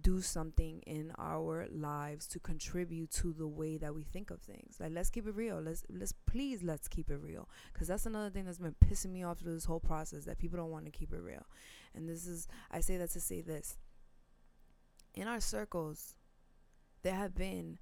do 0.00 0.20
something 0.20 0.82
in 0.86 1.10
our 1.18 1.66
lives 1.70 2.26
to 2.26 2.38
contribute 2.38 3.10
to 3.10 3.32
the 3.32 3.46
way 3.46 3.78
that 3.78 3.94
we 3.94 4.02
think 4.02 4.30
of 4.30 4.40
things. 4.40 4.76
Like 4.78 4.92
let's 4.92 5.10
keep 5.10 5.26
it 5.26 5.34
real. 5.34 5.60
Let's 5.60 5.84
let's 5.90 6.12
please 6.12 6.62
let's 6.62 6.88
keep 6.88 7.10
it 7.10 7.16
real 7.16 7.48
because 7.72 7.88
that's 7.88 8.06
another 8.06 8.30
thing 8.30 8.44
that's 8.44 8.58
been 8.58 8.74
pissing 8.84 9.12
me 9.12 9.22
off 9.22 9.38
through 9.38 9.54
this 9.54 9.64
whole 9.64 9.80
process 9.80 10.24
that 10.24 10.38
people 10.38 10.58
don't 10.58 10.70
want 10.70 10.84
to 10.84 10.90
keep 10.90 11.12
it 11.12 11.20
real. 11.20 11.46
And 11.94 12.08
this 12.08 12.26
is 12.26 12.46
I 12.70 12.80
say 12.80 12.96
that 12.98 13.10
to 13.12 13.20
say 13.20 13.40
this. 13.40 13.78
In 15.14 15.28
our 15.28 15.40
circles, 15.40 16.14
there 17.02 17.14
have 17.14 17.34
been 17.34 17.78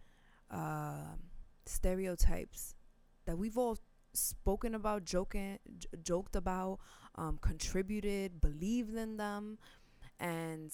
uh, 0.50 1.16
stereotypes 1.66 2.76
that 3.26 3.36
we've 3.36 3.58
all 3.58 3.78
spoken 4.14 4.74
about, 4.74 5.04
joking, 5.04 5.58
j- 5.78 5.88
joked 6.02 6.36
about, 6.36 6.80
um, 7.16 7.38
contributed, 7.40 8.40
believed 8.40 8.94
in 8.96 9.16
them, 9.16 9.58
and 10.20 10.72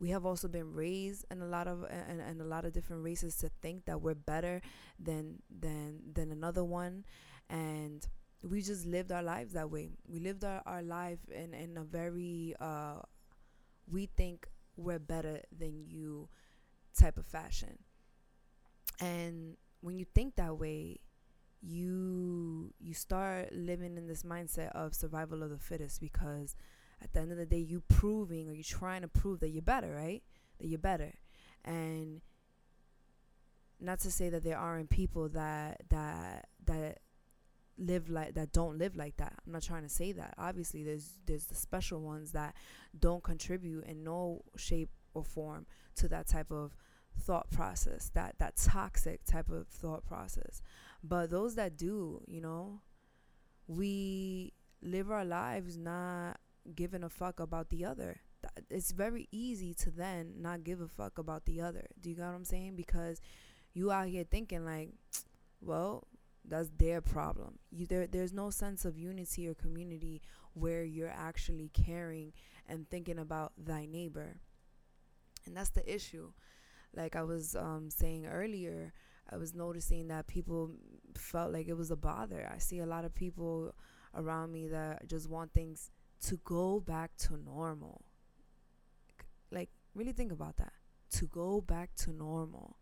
we 0.00 0.10
have 0.10 0.24
also 0.24 0.46
been 0.48 0.72
raised 0.72 1.24
in 1.30 1.42
a 1.42 1.46
lot 1.46 1.66
of 1.66 1.84
and, 1.90 2.40
a 2.40 2.44
lot 2.44 2.64
of 2.64 2.72
different 2.72 3.02
races 3.02 3.36
to 3.36 3.50
think 3.62 3.84
that 3.86 4.00
we're 4.00 4.14
better 4.14 4.60
than 4.98 5.42
than 5.50 6.00
than 6.14 6.30
another 6.30 6.64
one, 6.64 7.04
and 7.50 8.06
we 8.42 8.62
just 8.62 8.86
lived 8.86 9.10
our 9.10 9.22
lives 9.22 9.52
that 9.54 9.70
way. 9.70 9.90
We 10.06 10.20
lived 10.20 10.44
our, 10.44 10.62
our 10.66 10.82
life 10.82 11.18
in 11.34 11.52
in 11.52 11.76
a 11.76 11.82
very 11.84 12.54
uh, 12.60 13.00
we 13.90 14.06
think 14.06 14.48
we're 14.76 15.00
better 15.00 15.42
than 15.56 15.84
you 15.86 16.28
type 16.98 17.18
of 17.18 17.26
fashion, 17.26 17.78
and 19.00 19.56
when 19.80 19.98
you 19.98 20.04
think 20.14 20.36
that 20.36 20.56
way 20.58 20.98
you 21.60 22.72
you 22.78 22.94
start 22.94 23.52
living 23.52 23.96
in 23.96 24.06
this 24.06 24.22
mindset 24.22 24.70
of 24.72 24.94
survival 24.94 25.42
of 25.42 25.50
the 25.50 25.58
fittest 25.58 26.00
because 26.00 26.54
at 27.02 27.12
the 27.12 27.20
end 27.20 27.32
of 27.32 27.38
the 27.38 27.46
day 27.46 27.58
you 27.58 27.82
proving 27.88 28.48
or 28.48 28.52
you're 28.52 28.62
trying 28.62 29.02
to 29.02 29.08
prove 29.08 29.40
that 29.40 29.50
you're 29.50 29.62
better 29.62 29.94
right? 29.94 30.22
That 30.60 30.68
you're 30.68 30.78
better. 30.78 31.14
And 31.64 32.20
not 33.80 34.00
to 34.00 34.10
say 34.10 34.28
that 34.28 34.42
there 34.42 34.58
aren't 34.58 34.90
people 34.90 35.28
that 35.30 35.82
that 35.90 36.48
that 36.64 36.98
live 37.76 38.08
like 38.08 38.34
that 38.34 38.52
don't 38.52 38.78
live 38.78 38.96
like 38.96 39.16
that. 39.18 39.34
I'm 39.46 39.52
not 39.52 39.62
trying 39.62 39.82
to 39.84 39.88
say 39.88 40.12
that. 40.12 40.34
Obviously 40.38 40.82
there's 40.82 41.18
there's 41.26 41.44
the 41.46 41.54
special 41.54 42.00
ones 42.00 42.32
that 42.32 42.54
don't 42.98 43.22
contribute 43.22 43.84
in 43.84 44.02
no 44.02 44.42
shape 44.56 44.90
or 45.14 45.24
form 45.24 45.66
to 45.96 46.08
that 46.08 46.26
type 46.26 46.50
of 46.50 46.76
thought 47.18 47.50
process, 47.50 48.10
that 48.14 48.36
that 48.38 48.56
toxic 48.56 49.24
type 49.24 49.48
of 49.50 49.68
thought 49.68 50.04
process. 50.04 50.62
But 51.02 51.30
those 51.30 51.54
that 51.54 51.76
do, 51.76 52.22
you 52.26 52.40
know, 52.40 52.80
we 53.66 54.52
live 54.82 55.10
our 55.10 55.24
lives 55.24 55.76
not 55.76 56.38
giving 56.74 57.04
a 57.04 57.08
fuck 57.08 57.40
about 57.40 57.70
the 57.70 57.84
other. 57.84 58.20
It's 58.70 58.92
very 58.92 59.28
easy 59.30 59.74
to 59.74 59.90
then 59.90 60.34
not 60.38 60.64
give 60.64 60.80
a 60.80 60.88
fuck 60.88 61.18
about 61.18 61.44
the 61.44 61.60
other. 61.60 61.86
Do 62.00 62.10
you 62.10 62.16
get 62.16 62.26
what 62.26 62.34
I'm 62.34 62.44
saying? 62.44 62.76
Because 62.76 63.20
you 63.74 63.90
out 63.90 64.08
here 64.08 64.24
thinking 64.24 64.64
like, 64.64 64.90
well, 65.60 66.06
that's 66.44 66.70
their 66.78 67.00
problem. 67.00 67.58
You 67.70 67.86
there 67.86 68.06
there's 68.06 68.32
no 68.32 68.50
sense 68.50 68.84
of 68.84 68.96
unity 68.98 69.48
or 69.48 69.54
community 69.54 70.22
where 70.54 70.82
you're 70.82 71.10
actually 71.10 71.70
caring 71.72 72.32
and 72.66 72.88
thinking 72.88 73.18
about 73.18 73.52
thy 73.58 73.86
neighbor. 73.86 74.40
And 75.46 75.56
that's 75.56 75.70
the 75.70 75.92
issue. 75.92 76.32
Like 76.94 77.16
I 77.16 77.22
was 77.22 77.54
um, 77.54 77.90
saying 77.90 78.26
earlier, 78.26 78.92
I 79.30 79.36
was 79.36 79.54
noticing 79.54 80.08
that 80.08 80.26
people 80.26 80.70
felt 81.16 81.52
like 81.52 81.68
it 81.68 81.76
was 81.76 81.90
a 81.90 81.96
bother. 81.96 82.50
I 82.52 82.58
see 82.58 82.78
a 82.78 82.86
lot 82.86 83.04
of 83.04 83.14
people 83.14 83.74
around 84.14 84.52
me 84.52 84.68
that 84.68 85.06
just 85.08 85.28
want 85.28 85.52
things 85.52 85.90
to 86.22 86.40
go 86.44 86.80
back 86.80 87.16
to 87.18 87.36
normal. 87.36 88.02
Like, 89.50 89.70
really 89.94 90.12
think 90.12 90.32
about 90.32 90.56
that. 90.56 90.72
To 91.12 91.26
go 91.26 91.60
back 91.60 91.94
to 91.96 92.12
normal. 92.12 92.76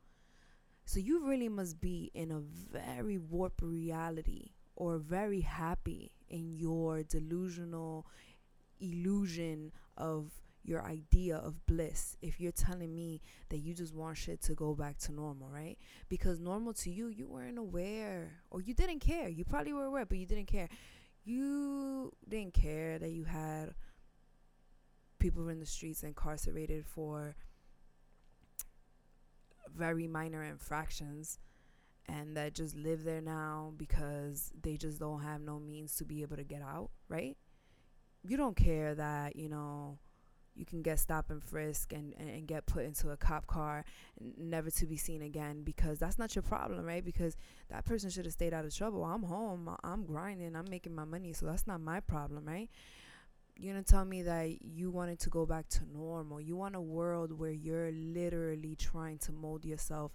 So, 0.84 1.00
you 1.00 1.26
really 1.26 1.48
must 1.48 1.80
be 1.80 2.10
in 2.14 2.30
a 2.30 2.40
very 2.40 3.18
warped 3.18 3.62
reality 3.62 4.52
or 4.76 4.98
very 4.98 5.40
happy 5.40 6.12
in 6.28 6.54
your 6.54 7.02
delusional 7.02 8.06
illusion 8.80 9.72
of 9.96 10.30
your 10.66 10.84
idea 10.84 11.36
of 11.36 11.64
bliss 11.66 12.16
if 12.20 12.40
you're 12.40 12.52
telling 12.52 12.94
me 12.94 13.22
that 13.50 13.58
you 13.58 13.72
just 13.72 13.94
want 13.94 14.16
shit 14.16 14.42
to 14.42 14.54
go 14.54 14.74
back 14.74 14.98
to 14.98 15.12
normal, 15.12 15.48
right? 15.48 15.78
Because 16.08 16.40
normal 16.40 16.74
to 16.74 16.90
you, 16.90 17.08
you 17.08 17.28
weren't 17.28 17.58
aware 17.58 18.32
or 18.50 18.60
you 18.60 18.74
didn't 18.74 18.98
care. 18.98 19.28
You 19.28 19.44
probably 19.44 19.72
were 19.72 19.84
aware, 19.84 20.04
but 20.04 20.18
you 20.18 20.26
didn't 20.26 20.46
care. 20.46 20.68
You 21.24 22.12
didn't 22.28 22.54
care 22.54 22.98
that 22.98 23.10
you 23.10 23.24
had 23.24 23.74
people 25.18 25.48
in 25.48 25.60
the 25.60 25.66
streets 25.66 26.02
incarcerated 26.02 26.84
for 26.84 27.36
very 29.74 30.06
minor 30.06 30.42
infractions 30.42 31.38
and 32.08 32.36
that 32.36 32.54
just 32.54 32.76
live 32.76 33.04
there 33.04 33.20
now 33.20 33.72
because 33.76 34.52
they 34.62 34.76
just 34.76 34.98
don't 34.98 35.22
have 35.22 35.40
no 35.40 35.58
means 35.58 35.96
to 35.96 36.04
be 36.04 36.22
able 36.22 36.36
to 36.36 36.44
get 36.44 36.62
out, 36.62 36.90
right? 37.08 37.36
You 38.22 38.36
don't 38.36 38.56
care 38.56 38.94
that, 38.94 39.36
you 39.36 39.48
know, 39.48 39.98
you 40.56 40.64
can 40.64 40.82
get 40.82 40.98
stop 40.98 41.30
and 41.30 41.42
frisk 41.42 41.92
and, 41.92 42.14
and, 42.18 42.28
and, 42.28 42.46
get 42.46 42.66
put 42.66 42.84
into 42.84 43.10
a 43.10 43.16
cop 43.16 43.46
car 43.46 43.84
never 44.38 44.70
to 44.70 44.86
be 44.86 44.96
seen 44.96 45.22
again 45.22 45.62
because 45.62 45.98
that's 45.98 46.18
not 46.18 46.34
your 46.34 46.42
problem 46.42 46.84
right? 46.84 47.04
Because 47.04 47.36
that 47.68 47.84
person 47.84 48.10
should 48.10 48.24
have 48.24 48.32
stayed 48.32 48.54
out 48.54 48.64
of 48.64 48.74
trouble. 48.74 49.04
I'm 49.04 49.22
home 49.22 49.70
i'm 49.84 50.04
grinding 50.04 50.56
i'm 50.56 50.68
making 50.70 50.94
my 50.94 51.04
money 51.04 51.32
so 51.32 51.46
that's 51.46 51.66
not 51.66 51.80
my 51.80 52.00
problem 52.00 52.44
right? 52.46 52.70
You're 53.58 53.72
gonna 53.72 53.84
tell 53.84 54.04
me 54.04 54.22
that 54.22 54.62
you 54.62 54.90
wanted 54.90 55.18
to 55.20 55.30
go 55.30 55.46
back 55.46 55.68
to 55.70 55.80
normal. 55.90 56.40
You 56.42 56.56
want 56.56 56.76
a 56.76 56.80
world 56.80 57.32
where 57.38 57.50
you're 57.50 57.90
literally 57.90 58.76
trying 58.76 59.18
to 59.18 59.32
mold 59.32 59.64
yourself 59.64 60.12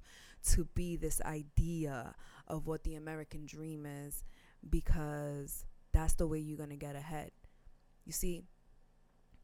to 0.49 0.65
be 0.75 0.95
this 0.95 1.21
idea 1.21 2.13
of 2.47 2.67
what 2.67 2.83
the 2.83 2.95
american 2.95 3.45
dream 3.45 3.85
is 3.85 4.23
because 4.69 5.65
that's 5.91 6.13
the 6.13 6.27
way 6.27 6.39
you're 6.39 6.57
gonna 6.57 6.75
get 6.75 6.95
ahead. 6.95 7.31
You 8.05 8.11
see 8.11 8.43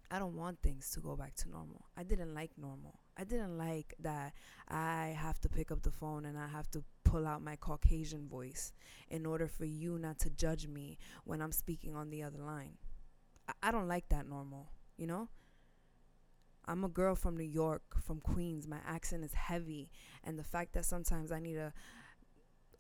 I 0.10 0.20
don't 0.20 0.36
want 0.36 0.62
things 0.62 0.90
to 0.92 1.00
go 1.02 1.16
back 1.16 1.36
to 1.36 1.50
normal. 1.50 1.86
I 1.98 2.04
didn't 2.04 2.34
like 2.34 2.52
normal. 2.58 3.00
I 3.18 3.24
didn't 3.24 3.58
like 3.58 3.94
that 4.00 4.34
I 4.70 5.16
have 5.20 5.40
to 5.42 5.50
pick 5.50 5.72
up 5.72 5.82
the 5.82 5.92
phone 5.92 6.26
and 6.26 6.38
I 6.38 6.48
have 6.48 6.70
to 6.72 6.84
pull 7.04 7.28
out 7.28 7.42
my 7.42 7.56
Caucasian 7.56 8.28
voice 8.28 8.74
in 9.10 9.26
order 9.26 9.48
for 9.48 9.66
you 9.66 9.98
not 9.98 10.20
to 10.20 10.30
judge 10.30 10.68
me 10.68 10.98
when 11.26 11.42
I'm 11.42 11.52
speaking 11.52 11.96
on 11.96 12.10
the 12.10 12.24
other 12.24 12.40
line. 12.40 12.78
I, 13.48 13.54
I 13.64 13.72
don't 13.72 13.88
like 13.88 14.08
that 14.10 14.28
normal, 14.28 14.72
you 14.98 15.08
know? 15.08 15.30
I'm 16.66 16.84
a 16.84 16.90
girl 16.90 17.16
from 17.16 17.38
New 17.38 17.46
York, 17.46 17.82
from 18.06 18.20
Queens. 18.20 18.68
My 18.68 18.80
accent 18.86 19.24
is 19.24 19.34
heavy. 19.34 19.90
And 20.24 20.38
the 20.38 20.44
fact 20.44 20.74
that 20.74 20.86
sometimes 20.86 21.32
I 21.32 21.40
need 21.40 21.56
to 21.56 21.72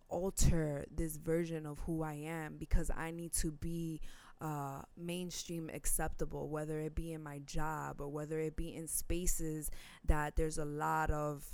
alter 0.09 0.85
this 0.93 1.17
version 1.17 1.65
of 1.65 1.79
who 1.79 2.01
I 2.01 2.13
am 2.13 2.57
because 2.57 2.91
I 2.95 3.11
need 3.11 3.33
to 3.33 3.51
be 3.51 4.01
uh, 4.39 4.81
mainstream 4.95 5.69
acceptable, 5.73 6.49
whether 6.49 6.79
it 6.79 6.95
be 6.95 7.13
in 7.13 7.23
my 7.23 7.39
job 7.39 8.01
or 8.01 8.09
whether 8.09 8.39
it 8.39 8.55
be 8.55 8.75
in 8.75 8.87
spaces 8.87 9.71
that 10.05 10.35
there's 10.35 10.57
a 10.57 10.65
lot 10.65 11.09
of 11.09 11.45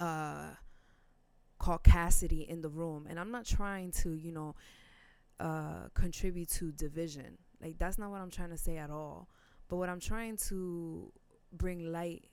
uh, 0.00 0.50
caucasity 1.60 2.46
in 2.46 2.62
the 2.62 2.68
room. 2.68 3.06
And 3.08 3.18
I'm 3.18 3.30
not 3.30 3.44
trying 3.44 3.92
to, 4.02 4.14
you 4.14 4.32
know, 4.32 4.54
uh, 5.38 5.88
contribute 5.94 6.48
to 6.50 6.72
division. 6.72 7.38
Like, 7.60 7.78
that's 7.78 7.98
not 7.98 8.10
what 8.10 8.20
I'm 8.20 8.30
trying 8.30 8.50
to 8.50 8.58
say 8.58 8.78
at 8.78 8.90
all. 8.90 9.28
But 9.68 9.76
what 9.76 9.88
I'm 9.88 10.00
trying 10.00 10.36
to 10.48 11.12
bring 11.52 11.92
light 11.92 12.24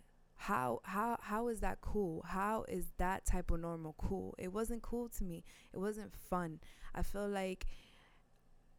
how 0.41 0.79
how 0.83 1.17
how 1.19 1.49
is 1.49 1.59
that 1.59 1.81
cool 1.81 2.23
how 2.25 2.63
is 2.69 2.85
that 2.97 3.25
type 3.25 3.51
of 3.51 3.59
normal 3.59 3.93
cool 3.97 4.33
it 4.37 4.53
wasn't 4.53 4.81
cool 4.81 5.09
to 5.09 5.25
me 5.25 5.43
it 5.73 5.77
wasn't 5.77 6.15
fun 6.15 6.57
i 6.95 7.01
feel 7.01 7.27
like 7.27 7.65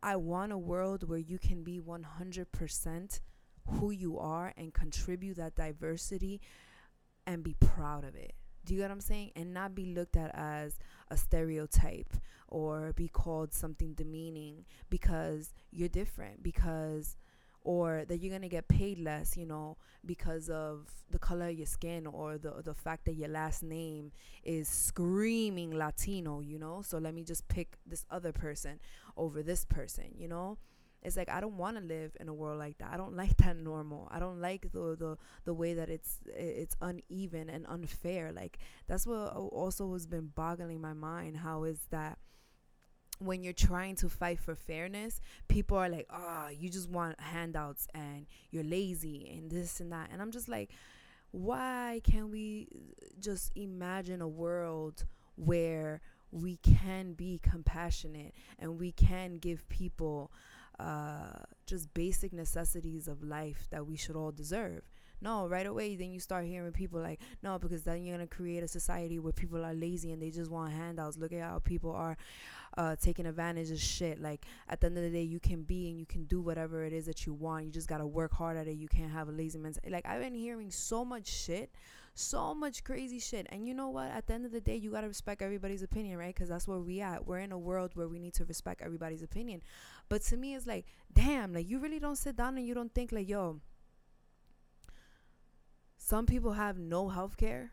I 0.02 0.16
want 0.16 0.52
a 0.52 0.59
world 0.59 1.09
where 1.09 1.19
you 1.19 1.38
can 1.38 1.62
be 1.62 1.80
100% 1.80 3.21
who 3.69 3.90
you 3.90 4.19
are 4.19 4.52
and 4.57 4.73
contribute 4.73 5.37
that 5.37 5.54
diversity 5.54 6.40
and 7.26 7.42
be 7.42 7.54
proud 7.54 8.04
of 8.04 8.14
it. 8.14 8.35
Do 8.64 8.75
you 8.75 8.80
get 8.80 8.88
what 8.88 8.92
I'm 8.92 9.00
saying? 9.00 9.33
And 9.37 9.54
not 9.54 9.75
be 9.75 9.87
looked 9.87 10.16
at 10.16 10.30
as 10.35 10.78
a 11.09 11.16
stereotype 11.16 12.14
or 12.49 12.92
be 12.95 13.09
called 13.09 13.52
something 13.54 13.95
demeaning 13.95 14.64
because 14.88 15.52
you're 15.71 15.88
different, 15.88 16.42
because 16.42 17.16
or 17.62 18.05
that 18.09 18.19
you're 18.19 18.33
gonna 18.33 18.49
get 18.49 18.69
paid 18.69 18.99
less, 18.99 19.37
you 19.37 19.47
know, 19.47 19.76
because 20.05 20.49
of 20.49 20.88
the 21.11 21.19
color 21.19 21.49
of 21.49 21.57
your 21.57 21.67
skin 21.67 22.07
or 22.07 22.38
the 22.38 22.62
the 22.64 22.75
fact 22.75 23.05
that 23.05 23.14
your 23.14 23.29
last 23.29 23.62
name 23.62 24.12
is 24.45 24.69
screaming 24.69 25.76
Latino, 25.76 26.40
you 26.40 26.59
know. 26.59 26.83
So 26.83 26.99
let 26.99 27.14
me 27.14 27.23
just 27.25 27.49
pick 27.49 27.76
this 27.87 28.05
other 28.11 28.33
person 28.33 28.81
over 29.17 29.43
this 29.43 29.64
person, 29.64 30.07
you 30.17 30.29
know. 30.29 30.59
It's 31.02 31.17
like 31.17 31.31
I 31.31 31.40
don't 31.40 31.57
want 31.57 31.79
to 31.79 31.83
live 31.83 32.17
in 32.21 32.29
a 32.29 32.35
world 32.35 32.59
like 32.59 32.79
that. 32.79 32.90
I 32.93 32.97
don't 32.97 33.17
like 33.23 33.37
that 33.38 33.57
normal. 33.57 34.09
I 34.11 34.19
don't 34.19 34.40
like 34.40 34.62
the 34.73 34.97
the 34.99 35.17
the 35.45 35.55
way 35.55 35.75
that 35.75 35.88
it's 35.88 36.19
it's 36.26 36.76
uneven 36.81 37.49
and 37.50 37.67
unfair. 37.69 38.33
Like 38.33 38.59
that's 38.87 39.07
what 39.07 39.33
also 39.35 39.93
has 39.95 40.07
been 40.07 40.31
boggling 40.35 40.81
my 40.81 40.93
mind. 40.93 41.38
How 41.38 41.64
is 41.64 41.79
that? 41.90 42.19
When 43.20 43.42
you're 43.42 43.52
trying 43.52 43.96
to 43.96 44.08
fight 44.08 44.40
for 44.40 44.54
fairness, 44.54 45.20
people 45.48 45.76
are 45.76 45.88
like, 45.88 46.06
"Ah, 46.10 46.46
oh, 46.46 46.50
you 46.50 46.68
just 46.70 46.88
want 46.90 47.20
handouts 47.20 47.86
and 47.94 48.26
you're 48.50 48.64
lazy 48.64 49.30
and 49.36 49.50
this 49.50 49.80
and 49.80 49.92
that." 49.92 50.10
And 50.12 50.20
I'm 50.22 50.30
just 50.30 50.48
like, 50.48 50.70
why 51.32 52.00
can't 52.04 52.28
we 52.30 52.68
just 53.20 53.52
imagine 53.56 54.20
a 54.20 54.28
world 54.28 55.04
where 55.36 56.00
we 56.32 56.56
can 56.56 57.12
be 57.12 57.40
compassionate 57.42 58.34
and 58.58 58.78
we 58.78 58.92
can 58.92 59.38
give 59.38 59.68
people 59.68 60.30
uh, 60.78 61.44
just 61.66 61.92
basic 61.94 62.32
necessities 62.32 63.06
of 63.06 63.22
life 63.22 63.68
that 63.70 63.86
we 63.86 63.96
should 63.96 64.16
all 64.16 64.32
deserve? 64.32 64.82
No, 65.20 65.46
right 65.46 65.66
away, 65.66 65.96
then 65.96 66.12
you 66.12 66.20
start 66.20 66.44
hearing 66.44 66.72
people 66.72 67.00
like, 67.00 67.20
no, 67.42 67.58
because 67.58 67.82
then 67.82 68.02
you're 68.02 68.16
going 68.16 68.26
to 68.26 68.34
create 68.34 68.62
a 68.62 68.68
society 68.68 69.18
where 69.18 69.32
people 69.32 69.64
are 69.64 69.74
lazy 69.74 70.12
and 70.12 70.22
they 70.22 70.30
just 70.30 70.50
want 70.50 70.72
handouts. 70.72 71.18
Look 71.18 71.32
at 71.32 71.42
how 71.42 71.58
people 71.58 71.92
are 71.92 72.16
uh, 72.78 72.96
taking 72.96 73.26
advantage 73.26 73.70
of 73.70 73.80
shit. 73.80 74.20
Like, 74.20 74.46
at 74.68 74.80
the 74.80 74.86
end 74.86 74.96
of 74.96 75.02
the 75.04 75.10
day, 75.10 75.22
you 75.22 75.40
can 75.40 75.62
be 75.62 75.90
and 75.90 75.98
you 75.98 76.06
can 76.06 76.24
do 76.24 76.40
whatever 76.40 76.84
it 76.84 76.92
is 76.92 77.06
that 77.06 77.26
you 77.26 77.34
want. 77.34 77.66
You 77.66 77.70
just 77.70 77.88
got 77.88 77.98
to 77.98 78.06
work 78.06 78.32
hard 78.32 78.56
at 78.56 78.66
it. 78.66 78.76
You 78.76 78.88
can't 78.88 79.10
have 79.10 79.28
a 79.28 79.32
lazy 79.32 79.58
mentality. 79.58 79.90
Like, 79.90 80.06
I've 80.06 80.22
been 80.22 80.34
hearing 80.34 80.70
so 80.70 81.04
much 81.04 81.26
shit 81.26 81.70
so 82.14 82.54
much 82.54 82.84
crazy 82.84 83.18
shit. 83.18 83.46
And 83.50 83.66
you 83.66 83.74
know 83.74 83.88
what? 83.88 84.10
At 84.10 84.26
the 84.26 84.34
end 84.34 84.44
of 84.44 84.52
the 84.52 84.60
day, 84.60 84.76
you 84.76 84.90
got 84.90 85.02
to 85.02 85.08
respect 85.08 85.42
everybody's 85.42 85.82
opinion, 85.82 86.18
right? 86.18 86.34
Because 86.34 86.48
that's 86.48 86.68
where 86.68 86.78
we 86.78 87.00
at. 87.00 87.26
We're 87.26 87.38
in 87.38 87.52
a 87.52 87.58
world 87.58 87.92
where 87.94 88.08
we 88.08 88.18
need 88.18 88.34
to 88.34 88.44
respect 88.44 88.82
everybody's 88.82 89.22
opinion. 89.22 89.62
But 90.08 90.22
to 90.24 90.36
me, 90.36 90.54
it's 90.54 90.66
like, 90.66 90.86
damn, 91.12 91.54
like 91.54 91.68
you 91.68 91.78
really 91.78 91.98
don't 91.98 92.16
sit 92.16 92.36
down 92.36 92.56
and 92.56 92.66
you 92.66 92.74
don't 92.74 92.92
think 92.92 93.12
like, 93.12 93.28
yo, 93.28 93.60
some 96.11 96.26
people 96.26 96.52
have 96.55 96.76
no 96.79 97.09
health 97.09 97.37
care 97.37 97.73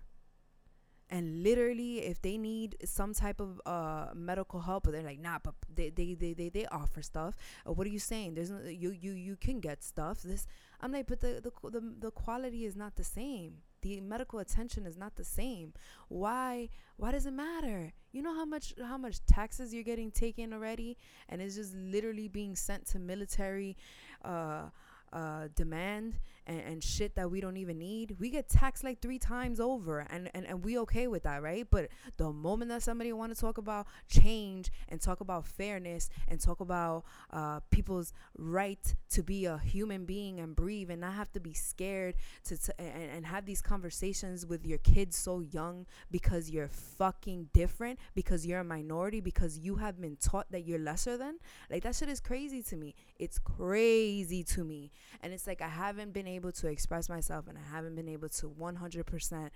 and 1.10 1.42
literally 1.42 2.00
if 2.00 2.22
they 2.22 2.38
need 2.38 2.76
some 2.84 3.14
type 3.14 3.40
of 3.40 3.62
uh 3.66 4.08
medical 4.14 4.60
help 4.60 4.84
they're 4.92 5.02
like 5.02 5.20
nah 5.20 5.38
but 5.42 5.54
they 5.74 5.90
they 5.90 6.14
they 6.14 6.34
they, 6.34 6.50
they 6.50 6.66
offer 6.68 7.02
stuff. 7.02 7.36
Uh, 7.66 7.72
what 7.72 7.88
are 7.88 7.90
you 7.90 8.00
saying? 8.00 8.34
There's 8.34 8.52
no 8.52 8.60
you 8.64 8.92
you 8.92 9.14
you 9.14 9.36
can 9.38 9.60
get 9.60 9.84
stuff. 9.84 10.22
This 10.22 10.46
i'm 10.82 10.92
like 10.92 11.08
but 11.08 11.22
the, 11.22 11.42
the 11.46 11.70
the 11.70 11.82
the 12.00 12.12
quality 12.12 12.66
is 12.66 12.76
not 12.76 12.96
the 12.96 13.04
same. 13.04 13.52
The 13.82 14.02
medical 14.02 14.40
attention 14.40 14.86
is 14.86 14.98
not 14.98 15.16
the 15.16 15.24
same. 15.24 15.74
Why 16.10 16.70
why 16.98 17.12
does 17.12 17.26
it 17.26 17.34
matter? 17.34 17.94
You 18.12 18.22
know 18.22 18.36
how 18.36 18.46
much 18.46 18.74
how 18.84 18.98
much 18.98 19.26
taxes 19.26 19.74
you're 19.74 19.84
getting 19.94 20.12
taken 20.12 20.54
already 20.54 20.98
and 21.30 21.42
it's 21.42 21.56
just 21.56 21.74
literally 21.76 22.28
being 22.28 22.56
sent 22.56 22.86
to 22.88 23.00
military 23.00 23.78
uh 24.26 24.70
uh, 25.14 25.48
demand 25.56 26.20
and, 26.48 26.62
and 26.62 26.84
shit 26.84 27.16
that 27.16 27.30
we 27.30 27.42
don't 27.42 27.58
even 27.58 27.78
need, 27.78 28.16
we 28.20 28.30
get 28.30 28.50
taxed 28.50 28.84
like 28.84 29.02
three 29.02 29.20
times 29.20 29.60
over 29.60 30.00
and, 30.10 30.30
and, 30.34 30.48
and 30.48 30.64
we 30.64 30.80
okay 30.80 31.08
with 31.08 31.24
that, 31.24 31.44
right? 31.44 31.68
But 31.70 31.90
the 32.16 32.32
moment 32.32 32.70
that 32.70 32.82
somebody 32.82 33.14
want 33.14 33.36
to 33.36 33.40
talk 33.40 33.58
about 33.58 33.88
change 34.10 34.72
and 34.90 35.00
talk 35.00 35.20
about 35.20 35.46
fairness 35.46 36.10
and 36.28 36.40
talk 36.40 36.62
about 36.62 37.04
uh, 37.32 37.60
people's 37.70 38.14
right 38.38 38.96
to 39.12 39.22
be 39.22 39.46
a 39.46 39.58
human 39.58 40.06
being 40.06 40.40
and 40.40 40.56
breathe 40.56 40.90
and 40.90 41.02
not 41.02 41.14
have 41.14 41.32
to 41.34 41.40
be 41.40 41.54
scared 41.54 42.16
to, 42.46 42.58
to 42.58 42.80
and, 42.82 43.12
and 43.12 43.26
have 43.26 43.46
these 43.46 43.62
conversations 43.62 44.46
with 44.46 44.66
your 44.66 44.78
kids 44.80 45.18
so 45.18 45.42
young 45.52 45.86
because 46.10 46.50
you're 46.50 46.70
fucking 46.70 47.50
different, 47.54 48.00
because 48.16 48.46
you're 48.46 48.62
a 48.62 48.64
minority, 48.64 49.20
because 49.20 49.60
you 49.60 49.76
have 49.76 50.00
been 50.00 50.16
taught 50.16 50.50
that 50.52 50.66
you're 50.66 50.80
lesser 50.80 51.18
than, 51.18 51.36
like 51.70 51.84
that 51.84 51.96
shit 51.96 52.10
is 52.10 52.22
crazy 52.22 52.64
to 52.64 52.78
me. 52.78 52.96
It's 53.18 53.38
crazy 53.38 54.44
to 54.46 54.64
me. 54.64 54.92
And 55.22 55.34
it's 55.34 55.46
like 55.46 55.62
I 55.62 55.68
haven't 55.68 56.14
been 56.14 56.28
able 56.28 56.37
to 56.40 56.68
express 56.68 57.10
myself 57.10 57.48
and 57.48 57.58
I 57.58 57.76
haven't 57.76 57.96
been 57.96 58.10
able 58.10 58.30
to 58.30 58.50
100% 58.50 59.50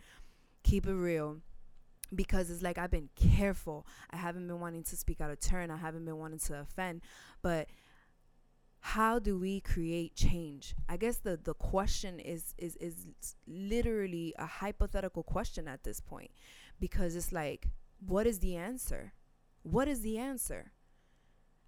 keep 0.64 0.88
it 0.88 0.94
real 0.94 1.38
because 2.14 2.50
it's 2.50 2.62
like 2.62 2.78
I've 2.78 2.92
been 2.92 3.10
careful. 3.16 3.86
I 4.12 4.18
haven't 4.18 4.48
been 4.48 4.60
wanting 4.60 4.84
to 4.84 4.98
speak 4.98 5.22
out 5.22 5.32
of 5.32 5.40
turn. 5.40 5.72
I 5.72 5.78
haven't 5.78 6.06
been 6.06 6.18
wanting 6.18 6.40
to 6.40 6.60
offend. 6.60 7.02
But 7.42 7.70
how 8.82 9.20
do 9.20 9.38
we 9.38 9.62
create 9.62 10.16
change? 10.16 10.76
I 10.90 10.98
guess 10.98 11.18
the 11.18 11.38
the 11.42 11.54
question 11.54 12.20
is 12.20 12.54
is 12.58 12.76
is 12.78 13.06
literally 13.48 14.34
a 14.38 14.46
hypothetical 14.46 15.24
question 15.24 15.68
at 15.68 15.84
this 15.84 16.00
point 16.00 16.32
because 16.80 17.16
it's 17.16 17.32
like 17.32 17.68
what 18.06 18.26
is 18.26 18.40
the 18.40 18.56
answer? 18.56 19.14
What 19.64 19.88
is 19.88 20.02
the 20.02 20.18
answer? 20.18 20.72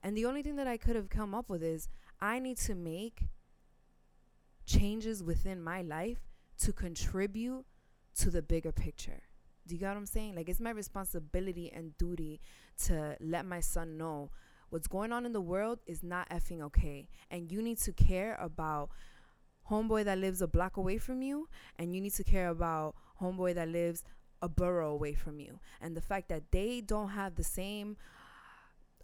And 0.01 0.17
the 0.17 0.25
only 0.25 0.41
thing 0.41 0.55
that 0.58 0.67
I 0.67 0.77
could 0.77 0.96
have 0.96 1.10
come 1.10 1.34
up 1.34 1.50
with 1.50 1.63
is 1.63 1.88
I 2.20 2.39
need 2.39 2.58
to 2.58 2.75
make 2.75 3.27
changes 4.65 5.24
within 5.24 5.62
my 5.62 5.82
life 5.82 6.20
to 6.60 6.72
contribute 6.72 7.65
to 8.20 8.29
the 8.29 8.41
bigger 8.41 8.72
picture. 8.72 9.22
Do 9.65 9.75
you 9.75 9.79
get 9.79 9.89
what 9.89 9.98
I'm 9.98 10.05
saying? 10.05 10.36
Like, 10.36 10.50
it's 10.50 10.60
my 10.60 10.72
responsibility 10.72 11.72
and 11.74 11.98
duty 11.98 12.41
to 12.86 13.15
let 13.20 13.46
my 13.46 13.60
son 13.60 13.98
know 13.98 14.29
what's 14.70 14.88
going 14.88 15.12
on 15.12 15.25
in 15.25 15.34
the 15.34 15.41
world 15.41 15.79
is 15.86 16.03
not 16.03 16.29
effing 16.29 16.62
okay. 16.62 17.08
And 17.32 17.51
you 17.51 17.62
need 17.62 17.77
to 17.79 17.93
care 17.93 18.36
about 18.41 18.89
homeboy 19.70 20.03
that 20.05 20.17
lives 20.17 20.41
a 20.41 20.48
block 20.48 20.77
away 20.77 20.98
from 20.98 21.22
you, 21.22 21.48
and 21.79 21.96
you 21.96 22.01
need 22.01 22.13
to 22.15 22.24
care 22.24 22.50
about 22.50 22.96
homeboy 23.22 23.55
that 23.55 23.70
lives 23.70 24.03
a 24.41 24.50
borough 24.50 24.91
away 24.91 25.13
from 25.13 25.39
you. 25.39 25.60
And 25.79 25.96
the 25.96 26.01
fact 26.01 26.27
that 26.29 26.51
they 26.51 26.82
don't 26.82 27.10
have 27.10 27.36
the 27.36 27.43
same 27.43 27.96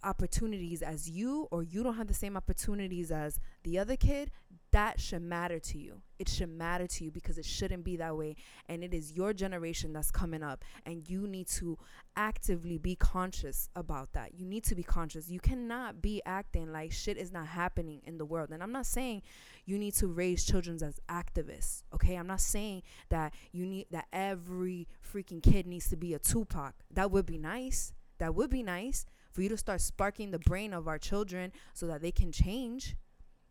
opportunities 0.02 0.82
as 0.82 1.08
you 1.08 1.48
or 1.50 1.62
you 1.62 1.82
don't 1.82 1.96
have 1.96 2.08
the 2.08 2.14
same 2.14 2.36
opportunities 2.36 3.10
as 3.10 3.38
the 3.64 3.78
other 3.78 3.96
kid, 3.96 4.30
that 4.72 5.00
should 5.00 5.22
matter 5.22 5.58
to 5.58 5.78
you. 5.78 6.00
It 6.18 6.28
should 6.28 6.50
matter 6.50 6.86
to 6.86 7.04
you 7.04 7.10
because 7.10 7.38
it 7.38 7.44
shouldn't 7.44 7.82
be 7.82 7.96
that 7.96 8.16
way. 8.16 8.36
And 8.68 8.84
it 8.84 8.94
is 8.94 9.12
your 9.12 9.32
generation 9.32 9.92
that's 9.92 10.10
coming 10.10 10.42
up, 10.42 10.64
and 10.86 11.08
you 11.08 11.26
need 11.26 11.48
to 11.48 11.78
actively 12.16 12.78
be 12.78 12.94
conscious 12.94 13.68
about 13.74 14.12
that. 14.12 14.34
You 14.34 14.46
need 14.46 14.64
to 14.64 14.74
be 14.74 14.82
conscious. 14.82 15.28
You 15.28 15.40
cannot 15.40 16.00
be 16.00 16.22
acting 16.24 16.72
like 16.72 16.92
shit 16.92 17.16
is 17.16 17.32
not 17.32 17.48
happening 17.48 18.00
in 18.04 18.18
the 18.18 18.24
world. 18.24 18.50
And 18.50 18.62
I'm 18.62 18.72
not 18.72 18.86
saying 18.86 19.22
you 19.64 19.78
need 19.78 19.94
to 19.94 20.06
raise 20.06 20.44
children 20.44 20.76
as 20.82 21.00
activists, 21.08 21.82
okay? 21.94 22.14
I'm 22.16 22.26
not 22.26 22.40
saying 22.40 22.82
that 23.08 23.34
you 23.52 23.66
need 23.66 23.86
that 23.90 24.06
every 24.12 24.86
freaking 25.02 25.42
kid 25.42 25.66
needs 25.66 25.88
to 25.88 25.96
be 25.96 26.14
a 26.14 26.18
Tupac. 26.18 26.74
That 26.92 27.10
would 27.10 27.26
be 27.26 27.38
nice. 27.38 27.92
That 28.18 28.34
would 28.34 28.50
be 28.50 28.62
nice 28.62 29.06
for 29.30 29.42
you 29.42 29.48
to 29.48 29.56
start 29.56 29.80
sparking 29.80 30.30
the 30.30 30.38
brain 30.38 30.72
of 30.72 30.88
our 30.88 30.98
children 30.98 31.52
so 31.72 31.86
that 31.86 32.02
they 32.02 32.12
can 32.12 32.32
change. 32.32 32.96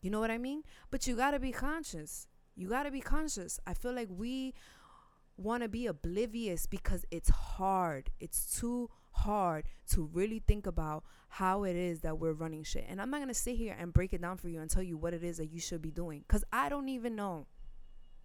You 0.02 0.10
know 0.10 0.20
what 0.20 0.32
I 0.32 0.38
mean? 0.38 0.64
But 0.92 1.08
you 1.08 1.16
got 1.16 1.32
to 1.32 1.40
be 1.40 1.52
conscious. 1.52 2.28
You 2.56 2.70
got 2.70 2.84
to 2.84 2.92
be 2.92 3.02
conscious. 3.02 3.60
I 3.66 3.74
feel 3.74 3.94
like 3.94 4.10
we 4.10 4.54
want 5.38 5.64
to 5.64 5.70
be 5.70 5.88
oblivious 5.88 6.66
because 6.66 7.06
it's 7.12 7.30
hard. 7.30 8.10
It's 8.20 8.60
too 8.60 8.90
hard 9.12 9.66
to 9.92 10.10
really 10.14 10.44
think 10.46 10.68
about 10.68 11.04
how 11.30 11.64
it 11.64 11.76
is 11.76 12.02
that 12.02 12.20
we're 12.20 12.34
running 12.34 12.64
shit. 12.64 12.86
And 12.88 13.02
I'm 13.02 13.10
not 13.10 13.18
going 13.18 13.30
to 13.30 13.34
sit 13.34 13.56
here 13.56 13.76
and 13.80 13.94
break 13.94 14.14
it 14.14 14.22
down 14.22 14.38
for 14.38 14.50
you 14.50 14.60
and 14.60 14.70
tell 14.70 14.84
you 14.84 14.98
what 14.98 15.14
it 15.14 15.24
is 15.24 15.38
that 15.38 15.48
you 15.48 15.60
should 15.60 15.82
be 15.82 15.92
doing 15.92 16.24
because 16.28 16.44
I 16.52 16.70
don't 16.70 16.90
even 16.90 17.16
know. 17.16 17.48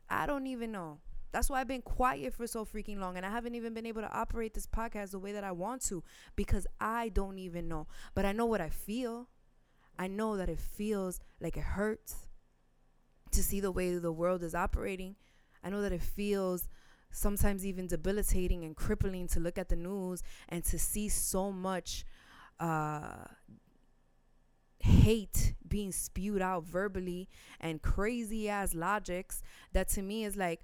I 0.08 0.26
don't 0.26 0.46
even 0.46 0.72
know. 0.72 0.98
That's 1.34 1.50
why 1.50 1.60
I've 1.60 1.66
been 1.66 1.82
quiet 1.82 2.32
for 2.32 2.46
so 2.46 2.64
freaking 2.64 3.00
long 3.00 3.16
and 3.16 3.26
I 3.26 3.30
haven't 3.30 3.56
even 3.56 3.74
been 3.74 3.86
able 3.86 4.02
to 4.02 4.12
operate 4.16 4.54
this 4.54 4.68
podcast 4.68 5.10
the 5.10 5.18
way 5.18 5.32
that 5.32 5.42
I 5.42 5.50
want 5.50 5.82
to 5.86 6.04
because 6.36 6.64
I 6.80 7.08
don't 7.08 7.40
even 7.40 7.66
know. 7.66 7.88
But 8.14 8.24
I 8.24 8.30
know 8.30 8.46
what 8.46 8.60
I 8.60 8.68
feel. 8.68 9.26
I 9.98 10.06
know 10.06 10.36
that 10.36 10.48
it 10.48 10.60
feels 10.60 11.18
like 11.40 11.56
it 11.56 11.64
hurts 11.64 12.28
to 13.32 13.42
see 13.42 13.58
the 13.58 13.72
way 13.72 13.96
the 13.96 14.12
world 14.12 14.44
is 14.44 14.54
operating. 14.54 15.16
I 15.64 15.70
know 15.70 15.82
that 15.82 15.90
it 15.90 16.02
feels 16.02 16.68
sometimes 17.10 17.66
even 17.66 17.88
debilitating 17.88 18.62
and 18.62 18.76
crippling 18.76 19.26
to 19.26 19.40
look 19.40 19.58
at 19.58 19.68
the 19.68 19.76
news 19.76 20.22
and 20.48 20.62
to 20.66 20.78
see 20.78 21.08
so 21.08 21.50
much 21.50 22.04
uh, 22.60 23.24
hate 24.78 25.54
being 25.66 25.90
spewed 25.90 26.40
out 26.40 26.62
verbally 26.62 27.28
and 27.60 27.82
crazy 27.82 28.48
ass 28.48 28.72
logics 28.72 29.42
that 29.72 29.88
to 29.88 30.00
me 30.00 30.24
is 30.24 30.36
like 30.36 30.60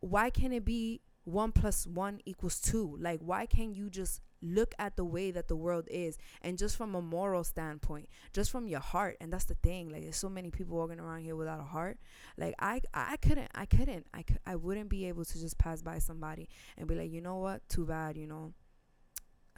why 0.00 0.30
can't 0.30 0.52
it 0.52 0.64
be 0.64 1.00
one 1.24 1.52
plus 1.52 1.86
one 1.86 2.20
equals 2.24 2.60
two? 2.60 2.96
Like, 3.00 3.20
why 3.20 3.46
can't 3.46 3.74
you 3.74 3.90
just 3.90 4.20
look 4.40 4.74
at 4.78 4.96
the 4.96 5.04
way 5.04 5.30
that 5.32 5.48
the 5.48 5.56
world 5.56 5.88
is 5.90 6.16
and 6.42 6.56
just 6.56 6.76
from 6.76 6.94
a 6.94 7.02
moral 7.02 7.44
standpoint, 7.44 8.08
just 8.32 8.50
from 8.50 8.66
your 8.66 8.80
heart? 8.80 9.16
And 9.20 9.32
that's 9.32 9.44
the 9.44 9.56
thing. 9.56 9.90
Like, 9.90 10.02
there's 10.02 10.16
so 10.16 10.28
many 10.28 10.50
people 10.50 10.76
walking 10.76 11.00
around 11.00 11.22
here 11.22 11.36
without 11.36 11.60
a 11.60 11.64
heart. 11.64 11.98
Like, 12.36 12.54
I, 12.58 12.80
I 12.94 13.16
couldn't, 13.18 13.50
I 13.54 13.66
couldn't, 13.66 14.06
I, 14.14 14.24
I 14.46 14.56
wouldn't 14.56 14.88
be 14.88 15.06
able 15.06 15.24
to 15.24 15.40
just 15.40 15.58
pass 15.58 15.82
by 15.82 15.98
somebody 15.98 16.48
and 16.76 16.88
be 16.88 16.94
like, 16.94 17.12
you 17.12 17.20
know 17.20 17.36
what? 17.36 17.68
Too 17.68 17.84
bad, 17.84 18.16
you 18.16 18.26
know. 18.26 18.54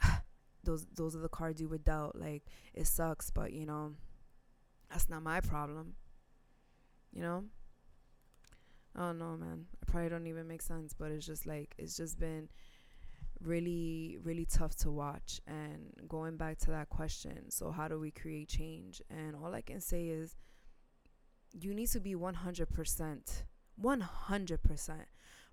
those, 0.63 0.85
those 0.95 1.15
are 1.15 1.19
the 1.19 1.29
cards 1.29 1.61
you 1.61 1.69
were 1.69 1.77
dealt. 1.77 2.15
Like, 2.15 2.43
it 2.73 2.87
sucks, 2.87 3.31
but 3.31 3.53
you 3.53 3.65
know, 3.65 3.93
that's 4.89 5.09
not 5.09 5.23
my 5.23 5.39
problem. 5.39 5.93
You 7.13 7.21
know. 7.21 7.43
I 8.95 8.99
don't 8.99 9.19
know, 9.19 9.37
man. 9.37 9.67
Probably 9.91 10.09
don't 10.09 10.27
even 10.27 10.47
make 10.47 10.61
sense, 10.61 10.93
but 10.97 11.11
it's 11.11 11.25
just 11.25 11.45
like 11.45 11.75
it's 11.77 11.97
just 11.97 12.17
been 12.17 12.47
really 13.43 14.17
really 14.23 14.45
tough 14.45 14.73
to 14.77 14.89
watch. 14.89 15.41
And 15.45 15.91
going 16.07 16.37
back 16.37 16.59
to 16.59 16.71
that 16.71 16.89
question 16.89 17.49
so 17.49 17.71
how 17.71 17.89
do 17.89 17.99
we 17.99 18.09
create 18.09 18.47
change? 18.47 19.01
And 19.09 19.35
all 19.35 19.53
i 19.53 19.59
can 19.59 19.81
say 19.81 20.07
is 20.07 20.37
you 21.51 21.73
need 21.73 21.89
to 21.89 21.99
be 21.99 22.15
100% 22.15 23.43
100% 23.83 24.91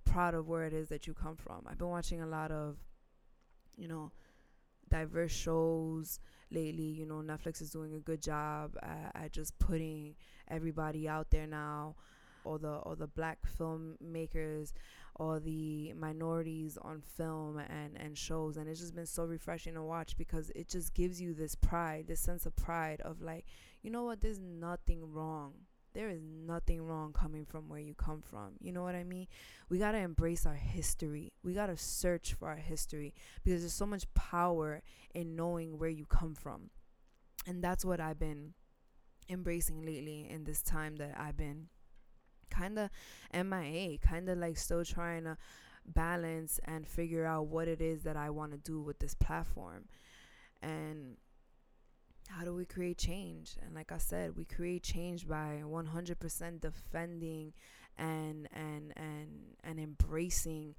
proud 0.04 0.34
of 0.34 0.46
where 0.46 0.64
it 0.66 0.72
is 0.72 0.88
that 0.88 1.08
you 1.08 1.14
come 1.14 1.34
from. 1.34 1.66
I've 1.66 1.78
been 1.78 1.88
watching 1.88 2.22
a 2.22 2.26
lot 2.26 2.52
of 2.52 2.76
you 3.76 3.88
know 3.88 4.12
diverse 4.88 5.32
shows 5.32 6.20
lately. 6.52 6.84
You 6.84 7.06
know 7.06 7.16
netflix 7.16 7.60
is 7.60 7.70
doing 7.70 7.92
a 7.94 7.98
good 7.98 8.22
job 8.22 8.76
at, 8.84 9.10
at 9.16 9.32
just 9.32 9.58
putting 9.58 10.14
everybody 10.46 11.08
out 11.08 11.30
there 11.30 11.48
now 11.48 11.96
or 12.48 12.58
the 12.58 12.76
or 12.88 12.96
the 12.96 13.06
black 13.06 13.38
filmmakers 13.58 14.72
or 15.16 15.38
the 15.38 15.92
minorities 15.94 16.78
on 16.80 17.00
film 17.00 17.58
and 17.58 17.96
and 17.96 18.16
shows 18.16 18.56
and 18.56 18.68
it's 18.68 18.80
just 18.80 18.94
been 18.94 19.06
so 19.06 19.24
refreshing 19.24 19.74
to 19.74 19.82
watch 19.82 20.16
because 20.16 20.50
it 20.54 20.68
just 20.68 20.94
gives 20.94 21.20
you 21.20 21.34
this 21.34 21.54
pride 21.54 22.06
this 22.08 22.20
sense 22.20 22.46
of 22.46 22.56
pride 22.56 23.00
of 23.02 23.20
like 23.20 23.44
you 23.82 23.90
know 23.90 24.04
what 24.04 24.20
there's 24.20 24.40
nothing 24.40 25.12
wrong 25.12 25.52
there 25.94 26.10
is 26.10 26.20
nothing 26.22 26.82
wrong 26.82 27.12
coming 27.12 27.44
from 27.44 27.68
where 27.68 27.80
you 27.80 27.94
come 27.94 28.22
from. 28.22 28.52
You 28.60 28.72
know 28.72 28.82
what 28.82 28.94
I 28.94 29.04
mean? 29.04 29.26
We 29.68 29.78
got 29.78 29.92
to 29.92 29.98
embrace 29.98 30.46
our 30.46 30.54
history. 30.54 31.32
We 31.42 31.54
got 31.54 31.66
to 31.66 31.76
search 31.76 32.34
for 32.34 32.48
our 32.48 32.56
history 32.56 33.14
because 33.42 33.62
there's 33.62 33.72
so 33.72 33.86
much 33.86 34.04
power 34.14 34.82
in 35.14 35.34
knowing 35.34 35.78
where 35.78 35.90
you 35.90 36.06
come 36.06 36.34
from. 36.34 36.70
And 37.46 37.64
that's 37.64 37.84
what 37.84 38.00
I've 38.00 38.18
been 38.18 38.52
embracing 39.28 39.82
lately 39.84 40.28
in 40.28 40.44
this 40.44 40.62
time 40.62 40.96
that 40.96 41.14
I've 41.18 41.36
been 41.36 41.68
kind 42.50 42.78
of 42.78 42.90
MIA, 43.32 43.98
kind 43.98 44.28
of 44.28 44.38
like 44.38 44.56
still 44.56 44.84
trying 44.84 45.24
to 45.24 45.36
balance 45.86 46.60
and 46.64 46.86
figure 46.86 47.24
out 47.24 47.46
what 47.46 47.68
it 47.68 47.80
is 47.80 48.02
that 48.02 48.16
I 48.16 48.30
want 48.30 48.52
to 48.52 48.58
do 48.58 48.80
with 48.80 48.98
this 48.98 49.14
platform. 49.14 49.84
And 50.62 51.16
how 52.28 52.44
do 52.44 52.54
we 52.54 52.64
create 52.64 52.98
change? 52.98 53.56
And 53.64 53.74
like 53.74 53.90
I 53.92 53.98
said, 53.98 54.36
we 54.36 54.44
create 54.44 54.82
change 54.82 55.26
by 55.26 55.62
100% 55.64 56.60
defending 56.60 57.52
and 57.96 58.48
and 58.52 58.92
and 58.96 59.56
and 59.64 59.80
embracing 59.80 60.74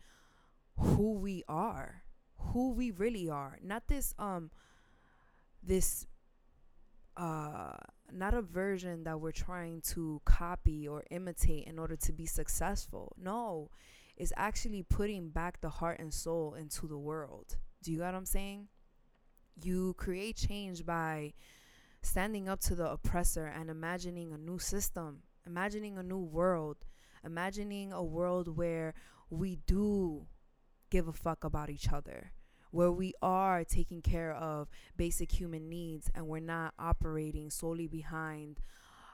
who 0.78 1.14
we 1.14 1.44
are, 1.48 2.04
who 2.38 2.72
we 2.72 2.92
really 2.92 3.30
are. 3.30 3.58
Not 3.62 3.88
this 3.88 4.14
um 4.18 4.52
this 5.62 6.08
uh 7.18 7.76
not 8.14 8.34
a 8.34 8.42
version 8.42 9.04
that 9.04 9.20
we're 9.20 9.32
trying 9.32 9.82
to 9.82 10.22
copy 10.26 10.88
or 10.88 11.04
imitate 11.12 11.66
in 11.66 11.80
order 11.80 11.96
to 11.96 12.12
be 12.14 12.26
successful. 12.26 13.14
No, 13.18 13.70
it's 14.18 14.34
actually 14.36 14.84
putting 14.84 15.30
back 15.30 15.62
the 15.62 15.70
heart 15.70 16.00
and 16.00 16.14
soul 16.14 16.54
into 16.54 16.88
the 16.88 16.98
world. 16.98 17.58
Do 17.84 17.92
you 17.92 18.00
get 18.00 18.06
what 18.06 18.16
I'm 18.16 18.26
saying? 18.26 18.68
You 19.62 19.94
create 19.98 20.36
change 20.36 20.86
by 20.86 21.34
standing 22.02 22.48
up 22.48 22.60
to 22.62 22.76
the 22.76 22.90
oppressor 22.90 23.46
and 23.46 23.70
imagining 23.70 24.32
a 24.32 24.38
new 24.38 24.60
system, 24.60 25.24
imagining 25.46 25.98
a 25.98 26.04
new 26.04 26.20
world, 26.20 26.78
imagining 27.24 27.92
a 27.92 28.04
world 28.04 28.58
where 28.58 28.94
we 29.30 29.58
do 29.68 30.28
give 30.90 31.08
a 31.08 31.14
fuck 31.14 31.44
about 31.44 31.70
each 31.70 31.92
other 31.92 32.32
where 32.72 32.92
we 32.92 33.14
are 33.22 33.64
taking 33.64 34.02
care 34.02 34.34
of 34.34 34.70
basic 34.98 35.32
human 35.32 35.70
needs 35.70 36.10
and 36.14 36.28
we're 36.28 36.40
not 36.40 36.74
operating 36.80 37.50
solely 37.50 37.88
behind 37.88 38.60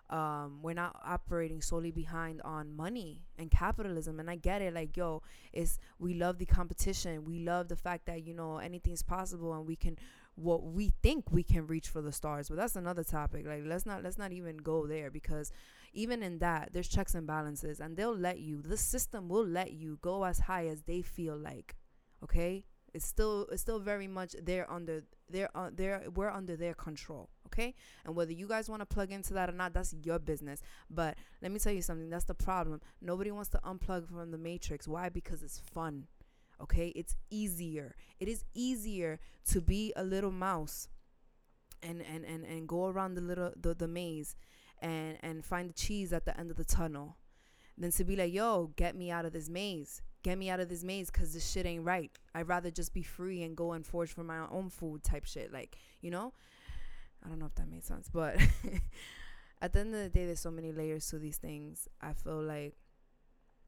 um, 0.10 0.60
we're 0.62 0.74
not 0.74 0.96
operating 1.04 1.62
solely 1.62 1.92
behind 1.92 2.42
on 2.44 2.76
money 2.76 3.24
and 3.40 3.50
capitalism. 3.50 4.20
And 4.20 4.30
i 4.30 4.36
get 4.36 4.62
it 4.62 4.74
like 4.74 4.96
yo 4.96 5.24
it's 5.52 5.80
we 6.00 6.14
love 6.14 6.38
the 6.38 6.46
competition. 6.46 7.26
We 7.26 7.40
love 7.40 7.70
the 7.70 7.76
fact 7.76 8.06
that 8.06 8.24
you 8.24 8.34
know 8.34 8.58
anything's 8.58 9.02
possible 9.02 9.54
and 9.54 9.66
we 9.66 9.76
can 9.76 9.98
what 10.36 10.64
we 10.64 10.92
think 11.02 11.32
we 11.32 11.44
can 11.44 11.66
reach 11.66 11.88
for 11.88 12.02
the 12.02 12.12
stars. 12.12 12.50
But 12.50 12.58
that's 12.58 12.76
another 12.76 13.04
topic. 13.04 13.46
Like 13.48 13.64
let's 13.66 13.86
not 13.86 14.04
let's 14.04 14.18
not 14.18 14.32
even 14.32 14.58
go 14.58 14.86
there 14.86 15.10
because 15.10 15.52
even 15.94 16.22
in 16.22 16.40
that 16.40 16.70
there's 16.72 16.88
checks 16.90 17.16
and 17.16 17.26
balances 17.26 17.80
and 17.80 17.98
they'll 17.98 18.16
let 18.16 18.40
you 18.40 18.62
the 18.62 18.78
system 18.78 19.28
will 19.28 19.46
let 19.46 19.72
you 19.72 19.98
go 20.02 20.24
as 20.24 20.40
high 20.40 20.68
as 20.68 20.84
they 20.84 21.02
feel 21.02 21.38
like 21.38 21.76
okay 22.22 22.66
it's 22.96 23.06
still 23.06 23.46
it's 23.52 23.62
still 23.62 23.80
very 23.80 24.08
much 24.08 24.36
they're 24.42 24.72
under 24.72 25.04
they're 25.30 25.50
uh, 25.56 25.70
they're 25.74 26.04
we're 26.16 26.30
under 26.30 26.56
their 26.56 26.74
control 26.74 27.30
okay? 27.48 27.76
And 28.06 28.16
whether 28.16 28.32
you 28.32 28.48
guys 28.48 28.70
want 28.70 28.82
to 28.82 28.86
plug 28.86 29.12
into 29.12 29.34
that 29.34 29.50
or 29.50 29.54
not 29.54 29.74
that's 29.74 29.94
your 30.04 30.20
business. 30.20 30.62
But 30.90 31.18
let 31.42 31.52
me 31.52 31.60
tell 31.60 31.74
you 31.74 31.82
something 31.82 32.10
that's 32.10 32.26
the 32.26 32.34
problem. 32.34 32.82
Nobody 33.02 33.32
wants 33.32 33.50
to 33.50 33.60
unplug 33.60 34.08
from 34.08 34.32
the 34.32 34.38
matrix. 34.38 34.88
Why? 34.88 35.10
Because 35.10 35.44
it's 35.44 35.60
fun 35.60 36.08
okay? 36.62 36.88
It's 36.96 37.16
easier. 37.30 37.96
It 38.20 38.28
is 38.28 38.46
easier 38.54 39.20
to 39.52 39.62
be 39.62 39.94
a 39.96 40.04
little 40.04 40.32
mouse 40.32 40.88
and 41.84 42.02
and 42.02 42.26
and, 42.26 42.46
and 42.46 42.68
go 42.68 42.88
around 42.88 43.16
the 43.16 43.22
little 43.22 43.52
the, 43.60 43.74
the 43.74 43.88
maze 43.88 44.36
and 44.80 45.18
and 45.22 45.46
find 45.46 45.70
the 45.70 45.74
cheese 45.74 46.14
at 46.14 46.26
the 46.26 46.38
end 46.40 46.52
of 46.52 46.58
the 46.58 46.66
tunnel 46.66 47.18
than 47.78 47.92
to 47.92 48.04
be 48.04 48.16
like 48.16 48.34
yo 48.34 48.72
get 48.76 48.96
me 48.96 49.12
out 49.12 49.26
of 49.26 49.34
this 49.34 49.50
maze 49.50 50.02
get 50.26 50.40
me 50.40 50.50
out 50.50 50.60
of 50.60 50.70
this 50.70 50.84
maze 50.84 51.12
because 51.12 51.36
this 51.36 51.52
shit 51.52 51.68
ain't 51.68 51.86
right. 51.86 52.12
I'd 52.34 52.48
rather 52.48 52.72
just 52.72 52.96
be 52.96 53.04
free 53.04 53.44
and 53.44 53.56
go 53.56 53.74
and 53.74 53.86
forge 53.86 54.10
for 54.10 54.24
my 54.24 54.40
own 54.50 54.72
food 54.72 55.04
type 55.04 55.26
shit. 55.26 55.54
Like, 55.54 55.78
you 56.02 56.10
know? 56.10 56.34
I 57.24 57.30
don't 57.30 57.38
know 57.38 57.46
if 57.46 57.54
that 57.56 57.70
made 57.70 57.86
sense, 57.86 58.10
but 58.12 58.36
at 59.62 59.72
the 59.72 59.80
end 59.80 59.94
of 59.94 60.02
the 60.02 60.10
day, 60.10 60.26
there's 60.26 60.40
so 60.40 60.50
many 60.50 60.72
layers 60.72 61.08
to 61.10 61.20
these 61.20 61.38
things. 61.38 61.88
I 62.02 62.14
feel 62.14 62.42
like 62.42 62.74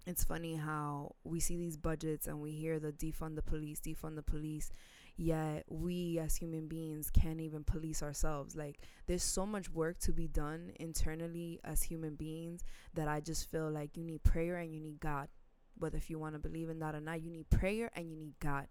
it's 0.07 0.23
funny 0.23 0.55
how 0.55 1.13
we 1.23 1.39
see 1.39 1.57
these 1.57 1.77
budgets 1.77 2.25
and 2.25 2.41
we 2.41 2.53
hear 2.53 2.79
the 2.79 2.91
defund 2.91 3.35
the 3.35 3.43
police, 3.43 3.79
defund 3.79 4.15
the 4.15 4.23
police, 4.23 4.71
yet 5.15 5.63
we 5.69 6.17
as 6.17 6.37
human 6.37 6.67
beings 6.67 7.11
can't 7.11 7.39
even 7.39 7.65
police 7.65 8.01
ourselves. 8.01 8.55
Like, 8.55 8.79
there's 9.05 9.21
so 9.21 9.45
much 9.45 9.69
work 9.69 9.99
to 9.99 10.11
be 10.11 10.27
done 10.27 10.71
internally 10.79 11.59
as 11.63 11.83
human 11.83 12.15
beings 12.15 12.63
that 12.95 13.07
I 13.07 13.19
just 13.19 13.47
feel 13.51 13.69
like 13.69 13.95
you 13.95 14.03
need 14.03 14.23
prayer 14.23 14.55
and 14.55 14.73
you 14.73 14.79
need 14.79 14.99
God 14.99 15.27
whether 15.79 15.97
if 15.97 16.09
you 16.09 16.19
want 16.19 16.33
to 16.33 16.39
believe 16.39 16.69
in 16.69 16.79
that 16.79 16.95
or 16.95 17.01
not, 17.01 17.21
you 17.21 17.31
need 17.31 17.49
prayer 17.49 17.91
and 17.95 18.09
you 18.09 18.15
need 18.15 18.33
God 18.39 18.67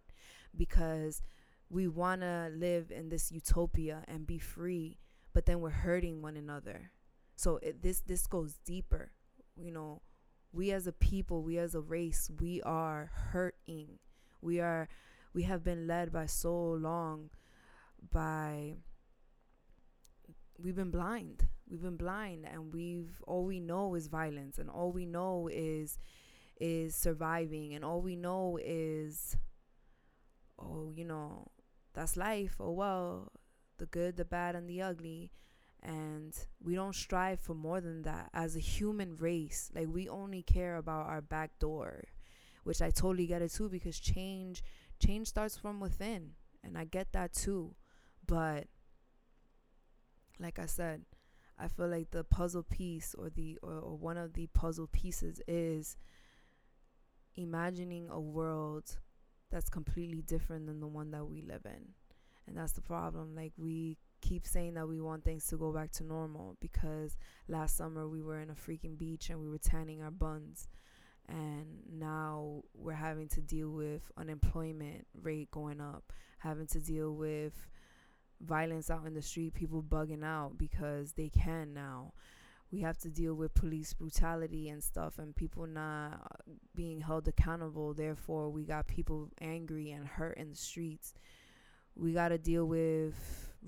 because 0.56 1.22
we 1.68 1.88
want 1.88 2.20
to 2.20 2.50
live 2.54 2.90
in 2.90 3.08
this 3.08 3.32
utopia 3.32 4.04
and 4.06 4.26
be 4.26 4.38
free, 4.38 4.98
but 5.32 5.46
then 5.46 5.60
we're 5.60 5.70
hurting 5.70 6.22
one 6.22 6.36
another. 6.36 6.90
So 7.36 7.58
it, 7.62 7.82
this 7.82 8.00
this 8.00 8.26
goes 8.26 8.58
deeper. 8.64 9.12
You 9.56 9.72
know, 9.72 10.02
we 10.52 10.72
as 10.72 10.86
a 10.86 10.92
people, 10.92 11.42
we 11.42 11.58
as 11.58 11.74
a 11.74 11.80
race, 11.80 12.30
we 12.40 12.62
are 12.62 13.10
hurting. 13.32 13.98
We 14.40 14.60
are 14.60 14.88
we 15.34 15.42
have 15.42 15.62
been 15.62 15.86
led 15.86 16.12
by 16.12 16.26
so 16.26 16.54
long 16.54 17.30
by 18.10 18.76
we've 20.58 20.76
been 20.76 20.90
blind. 20.90 21.48
We've 21.68 21.82
been 21.82 21.96
blind 21.96 22.46
and 22.50 22.72
we've 22.72 23.20
all 23.26 23.44
we 23.44 23.60
know 23.60 23.94
is 23.94 24.06
violence 24.06 24.58
and 24.58 24.70
all 24.70 24.92
we 24.92 25.04
know 25.04 25.48
is 25.52 25.98
is 26.60 26.94
surviving 26.94 27.74
and 27.74 27.84
all 27.84 28.00
we 28.00 28.16
know 28.16 28.58
is 28.62 29.36
oh 30.58 30.90
you 30.94 31.04
know 31.04 31.46
that's 31.94 32.16
life. 32.16 32.56
Oh 32.60 32.72
well 32.72 33.32
the 33.78 33.86
good 33.86 34.16
the 34.16 34.24
bad 34.24 34.54
and 34.54 34.68
the 34.68 34.82
ugly. 34.82 35.32
And 35.82 36.36
we 36.60 36.74
don't 36.74 36.94
strive 36.94 37.40
for 37.40 37.54
more 37.54 37.80
than 37.80 38.02
that. 38.02 38.30
As 38.34 38.56
a 38.56 38.60
human 38.60 39.16
race 39.16 39.70
like 39.74 39.88
we 39.88 40.08
only 40.08 40.42
care 40.42 40.76
about 40.76 41.06
our 41.06 41.20
back 41.20 41.58
door 41.58 42.04
which 42.64 42.82
i 42.82 42.90
totally 42.90 43.26
get 43.26 43.42
it 43.42 43.52
too 43.52 43.68
because 43.68 44.00
change 44.00 44.62
change 44.98 45.28
starts 45.28 45.56
from 45.56 45.80
within. 45.80 46.32
And 46.64 46.76
i 46.78 46.84
get 46.84 47.12
that 47.12 47.32
too. 47.32 47.74
But 48.26 48.66
like 50.38 50.58
i 50.58 50.66
said 50.66 51.02
i 51.58 51.68
feel 51.68 51.88
like 51.88 52.10
the 52.10 52.24
puzzle 52.24 52.62
piece 52.62 53.14
or 53.18 53.30
the 53.30 53.58
or, 53.62 53.72
or 53.72 53.96
one 53.96 54.16
of 54.16 54.34
the 54.34 54.46
puzzle 54.48 54.86
pieces 54.86 55.40
is 55.48 55.96
imagining 57.37 58.09
a 58.11 58.20
world 58.20 58.99
that's 59.51 59.68
completely 59.68 60.22
different 60.22 60.66
than 60.66 60.81
the 60.81 60.87
one 60.87 61.11
that 61.12 61.27
we 61.27 61.42
live 61.42 61.64
in. 61.64 61.94
And 62.46 62.57
that's 62.57 62.72
the 62.72 62.81
problem. 62.81 63.35
Like, 63.35 63.53
we 63.57 63.99
keep 64.20 64.46
saying 64.46 64.75
that 64.75 64.88
we 64.88 65.01
want 65.01 65.25
things 65.25 65.46
to 65.49 65.57
go 65.57 65.72
back 65.72 65.90
to 65.92 66.05
normal 66.05 66.57
because 66.61 67.16
last 67.49 67.77
summer 67.77 68.09
we 68.09 68.22
were 68.22 68.40
in 68.40 68.51
a 68.51 68.55
freaking 68.55 68.96
beach 68.96 69.31
and 69.31 69.40
we 69.40 69.49
were 69.49 69.59
tanning 69.59 70.03
our 70.03 70.11
buns. 70.11 70.68
And 71.29 71.66
now 71.92 72.62
we're 72.75 72.92
having 72.92 73.29
to 73.31 73.40
deal 73.40 73.70
with 73.70 74.11
unemployment 74.16 75.07
rate 75.20 75.51
going 75.51 75.81
up, 75.81 76.12
having 76.38 76.68
to 76.68 76.81
deal 76.81 77.14
with 77.14 77.66
violence 78.40 78.90
out 78.90 79.07
in 79.07 79.14
the 79.14 79.22
street, 79.22 79.55
people 79.55 79.83
bugging 79.83 80.25
out 80.25 80.57
because 80.57 81.12
they 81.12 81.29
can 81.29 81.75
now 81.75 82.12
we 82.72 82.81
have 82.81 82.98
to 82.98 83.09
deal 83.09 83.35
with 83.35 83.55
police 83.55 83.92
brutality 83.94 84.68
and 84.68 84.83
stuff 84.83 85.18
and 85.18 85.35
people 85.37 85.66
not 85.66 86.14
uh, 86.14 86.52
being 86.74 87.00
held 87.00 87.29
accountable. 87.29 87.94
Therefore 87.94 88.50
we 88.50 88.64
got 88.64 88.87
people 88.87 89.31
angry 89.40 89.92
and 89.92 90.07
hurt 90.07 90.37
in 90.37 90.50
the 90.50 90.57
streets. 90.57 91.14
We 91.94 92.12
got 92.12 92.29
to 92.29 92.38
deal 92.38 92.66
with 92.66 93.14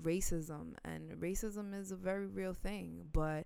racism 0.01 0.75
and 0.85 1.11
racism 1.19 1.77
is 1.77 1.91
a 1.91 1.95
very 1.95 2.25
real 2.27 2.53
thing 2.53 3.01
but 3.11 3.45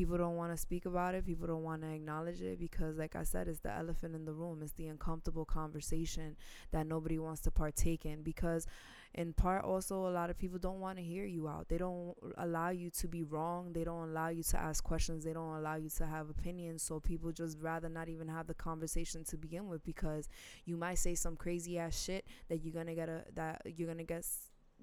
people 0.00 0.16
don't 0.16 0.36
want 0.36 0.50
to 0.50 0.56
speak 0.56 0.86
about 0.86 1.14
it 1.14 1.26
people 1.26 1.46
don't 1.46 1.62
want 1.62 1.82
to 1.82 1.88
acknowledge 1.88 2.40
it 2.40 2.58
because 2.58 2.96
like 2.96 3.14
i 3.14 3.22
said 3.22 3.46
it's 3.46 3.60
the 3.60 3.70
elephant 3.70 4.14
in 4.14 4.24
the 4.24 4.32
room 4.32 4.60
it's 4.62 4.72
the 4.72 4.86
uncomfortable 4.86 5.44
conversation 5.44 6.34
that 6.70 6.86
nobody 6.86 7.18
wants 7.18 7.42
to 7.42 7.50
partake 7.50 8.06
in 8.06 8.22
because 8.22 8.66
in 9.14 9.34
part 9.34 9.62
also 9.62 10.08
a 10.08 10.12
lot 10.18 10.30
of 10.30 10.38
people 10.38 10.58
don't 10.58 10.80
want 10.80 10.96
to 10.96 11.02
hear 11.02 11.24
you 11.26 11.48
out. 11.48 11.68
They 11.68 11.78
don't 11.78 12.14
allow 12.38 12.70
you 12.70 12.88
to 12.90 13.08
be 13.08 13.24
wrong 13.24 13.74
they 13.74 13.84
don't 13.84 14.08
allow 14.08 14.28
you 14.28 14.42
to 14.44 14.56
ask 14.58 14.82
questions 14.82 15.22
they 15.22 15.34
don't 15.34 15.56
allow 15.56 15.74
you 15.74 15.90
to 15.90 16.06
have 16.06 16.30
opinions 16.30 16.82
so 16.82 16.98
people 16.98 17.30
just 17.30 17.58
rather 17.60 17.90
not 17.90 18.08
even 18.08 18.28
have 18.28 18.46
the 18.46 18.54
conversation 18.54 19.22
to 19.24 19.36
begin 19.36 19.68
with 19.68 19.84
because 19.84 20.30
you 20.64 20.78
might 20.78 20.98
say 20.98 21.14
some 21.14 21.36
crazy 21.36 21.78
ass 21.78 22.02
shit 22.02 22.24
that 22.48 22.64
you're 22.64 22.72
gonna 22.72 22.94
get 22.94 23.10
a 23.10 23.24
that 23.34 23.60
you're 23.76 23.88
gonna 23.88 24.04
get 24.04 24.24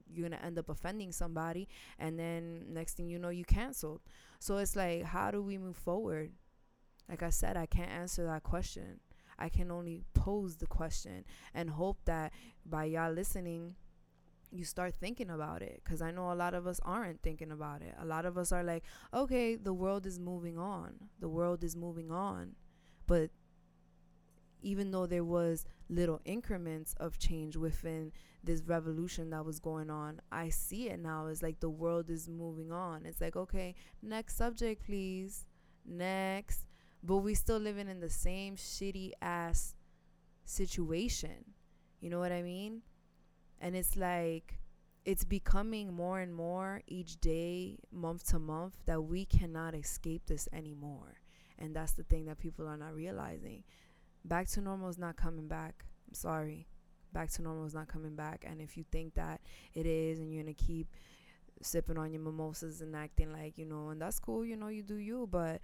you're 0.09 0.27
gonna 0.27 0.41
end 0.43 0.57
up 0.57 0.69
offending 0.69 1.11
somebody 1.11 1.67
and 1.99 2.17
then 2.17 2.65
next 2.69 2.95
thing 2.95 3.07
you 3.07 3.19
know 3.19 3.29
you 3.29 3.45
canceled 3.45 4.01
so 4.39 4.57
it's 4.57 4.75
like 4.75 5.03
how 5.03 5.31
do 5.31 5.41
we 5.41 5.57
move 5.57 5.75
forward 5.77 6.31
like 7.09 7.23
i 7.23 7.29
said 7.29 7.57
i 7.57 7.65
can't 7.65 7.91
answer 7.91 8.25
that 8.25 8.43
question 8.43 8.99
i 9.37 9.49
can 9.49 9.71
only 9.71 10.03
pose 10.13 10.57
the 10.57 10.67
question 10.67 11.23
and 11.53 11.69
hope 11.71 11.97
that 12.05 12.31
by 12.65 12.85
y'all 12.85 13.11
listening 13.11 13.75
you 14.51 14.63
start 14.63 14.95
thinking 14.95 15.29
about 15.29 15.61
it 15.61 15.81
because 15.83 16.01
I 16.01 16.11
know 16.11 16.31
a 16.31 16.33
lot 16.33 16.53
of 16.53 16.67
us 16.67 16.79
aren't 16.83 17.21
thinking 17.21 17.51
about 17.51 17.81
it. 17.81 17.93
A 17.99 18.05
lot 18.05 18.25
of 18.25 18.37
us 18.37 18.51
are 18.51 18.63
like, 18.63 18.83
okay, 19.13 19.55
the 19.55 19.73
world 19.73 20.05
is 20.05 20.19
moving 20.19 20.57
on. 20.57 20.93
The 21.19 21.27
world 21.27 21.63
is 21.63 21.75
moving 21.75 22.11
on. 22.11 22.55
But 23.07 23.29
even 24.61 24.91
though 24.91 25.05
there 25.05 25.23
was 25.23 25.65
little 25.89 26.21
increments 26.25 26.93
of 26.99 27.17
change 27.19 27.55
within 27.55 28.11
this 28.43 28.61
revolution 28.63 29.29
that 29.31 29.45
was 29.45 29.59
going 29.59 29.89
on, 29.89 30.21
I 30.31 30.49
see 30.49 30.89
it 30.89 30.99
now 30.99 31.27
it's 31.27 31.41
like 31.43 31.59
the 31.59 31.69
world 31.69 32.09
is 32.09 32.27
moving 32.29 32.71
on. 32.71 33.05
It's 33.05 33.21
like, 33.21 33.35
okay, 33.35 33.75
next 34.01 34.37
subject, 34.37 34.85
please. 34.85 35.45
Next. 35.85 36.65
But 37.03 37.17
we 37.17 37.35
still 37.35 37.59
living 37.59 37.87
in 37.87 37.99
the 37.99 38.09
same 38.09 38.55
shitty 38.55 39.11
ass 39.21 39.75
situation. 40.45 41.53
You 41.99 42.09
know 42.09 42.19
what 42.19 42.31
I 42.31 42.41
mean? 42.41 42.81
and 43.59 43.75
it's 43.75 43.95
like 43.95 44.59
it's 45.05 45.23
becoming 45.23 45.93
more 45.93 46.19
and 46.19 46.33
more 46.33 46.81
each 46.87 47.19
day 47.21 47.77
month 47.91 48.27
to 48.27 48.39
month 48.39 48.73
that 48.85 49.01
we 49.01 49.25
cannot 49.25 49.73
escape 49.73 50.23
this 50.27 50.47
anymore 50.53 51.15
and 51.57 51.75
that's 51.75 51.93
the 51.93 52.03
thing 52.03 52.25
that 52.25 52.37
people 52.39 52.67
are 52.67 52.77
not 52.77 52.93
realizing 52.93 53.63
back 54.27 54.47
to 54.49 54.61
normal 54.61 54.89
is 54.89 54.97
not 54.97 55.15
coming 55.15 55.47
back. 55.47 55.85
I'm 56.07 56.13
sorry. 56.13 56.67
Back 57.13 57.31
to 57.31 57.41
normal 57.41 57.65
is 57.65 57.73
not 57.73 57.87
coming 57.87 58.15
back. 58.15 58.45
And 58.47 58.61
if 58.61 58.77
you 58.77 58.85
think 58.91 59.15
that 59.15 59.41
it 59.73 59.85
is 59.85 60.19
and 60.19 60.31
you're 60.31 60.43
gonna 60.43 60.53
keep 60.53 60.87
sipping 61.61 61.97
on 61.97 62.11
your 62.11 62.21
mimosas 62.21 62.81
and 62.81 62.95
acting 62.95 63.31
like 63.31 63.57
you 63.57 63.65
know 63.65 63.89
and 63.89 63.99
that's 63.99 64.19
cool 64.19 64.45
you 64.45 64.55
know 64.55 64.67
you 64.67 64.83
do 64.83 64.95
you. 64.95 65.27
But 65.29 65.61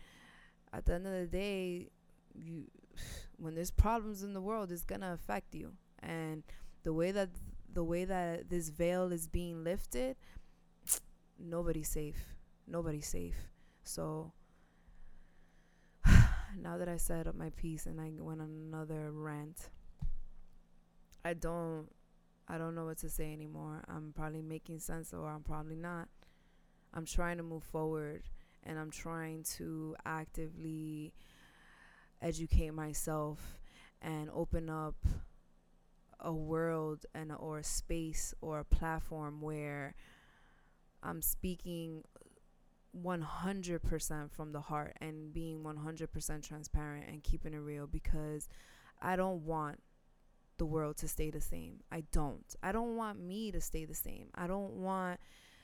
at 0.72 0.86
the 0.86 0.96
end 0.96 1.08
of 1.08 1.14
the 1.14 1.28
day 1.28 1.90
you 2.34 2.66
when 3.38 3.56
there's 3.56 3.72
problems 3.72 4.24
in 4.24 4.34
the 4.34 4.42
world 4.42 4.72
it's 4.72 4.86
gonna 4.86 5.14
affect 5.14 5.54
you. 5.54 5.74
And 6.00 6.44
the 6.84 6.94
way 6.94 7.12
that 7.12 7.30
the 7.74 7.84
way 7.84 8.06
that 8.06 8.50
this 8.50 8.70
veil 8.70 9.12
is 9.12 9.28
being 9.28 9.64
lifted, 9.64 10.16
nobody's 11.40 11.90
safe. 11.90 12.36
Nobody's 12.68 13.08
safe. 13.08 13.36
So 13.84 14.32
now 16.62 16.78
that 16.78 16.90
I 16.90 16.98
set 16.98 17.28
up 17.28 17.36
my 17.36 17.50
piece 17.52 17.86
and 17.86 18.00
I 18.00 18.12
went 18.18 18.42
on 18.42 18.50
another 18.68 19.12
rant, 19.12 19.70
I 21.26 21.34
don't 21.34 21.88
I 22.48 22.58
don't 22.58 22.76
know 22.76 22.86
what 22.86 22.98
to 23.00 23.10
say 23.10 23.32
anymore. 23.32 23.84
I'm 23.88 24.14
probably 24.16 24.42
making 24.42 24.80
sense 24.80 25.14
or 25.14 25.30
I'm 25.30 25.44
probably 25.44 25.78
not. 25.78 26.10
I'm 26.94 27.06
trying 27.06 27.38
to 27.38 27.44
move 27.44 27.64
forward 27.64 28.24
and 28.64 28.78
I'm 28.78 28.92
trying 28.92 29.44
to 29.58 29.96
actively 30.06 31.14
educate 32.22 32.72
myself 32.72 33.58
and 34.02 34.30
open 34.34 34.70
up 34.70 34.96
a 36.20 36.34
world 36.34 37.06
and 37.14 37.32
or 37.32 37.60
a 37.60 37.64
space 37.64 38.34
or 38.42 38.60
a 38.60 38.66
platform 38.66 39.42
where 39.42 39.96
I'm 41.02 41.22
speaking 41.22 42.04
100% 43.02 44.32
from 44.32 44.52
the 44.52 44.62
heart 44.62 44.96
and 45.02 45.34
being 45.34 45.64
100% 45.64 46.48
transparent 46.48 47.06
and 47.08 47.24
keeping 47.24 47.54
it 47.54 47.58
real 47.58 47.88
because 47.88 48.48
I 49.02 49.16
don't 49.16 49.46
want 49.46 49.80
the 50.58 50.66
world 50.66 50.98
to 50.98 51.08
stay 51.08 51.30
the 51.30 51.42
same. 51.42 51.82
I 51.92 52.04
don't. 52.12 52.56
I 52.62 52.72
don't 52.72 52.96
want 52.96 53.20
me 53.20 53.52
to 53.52 53.60
stay 53.60 53.86
the 53.86 53.96
same. 53.96 54.28
I 54.36 54.48
don't 54.48 54.74
want 54.74 55.20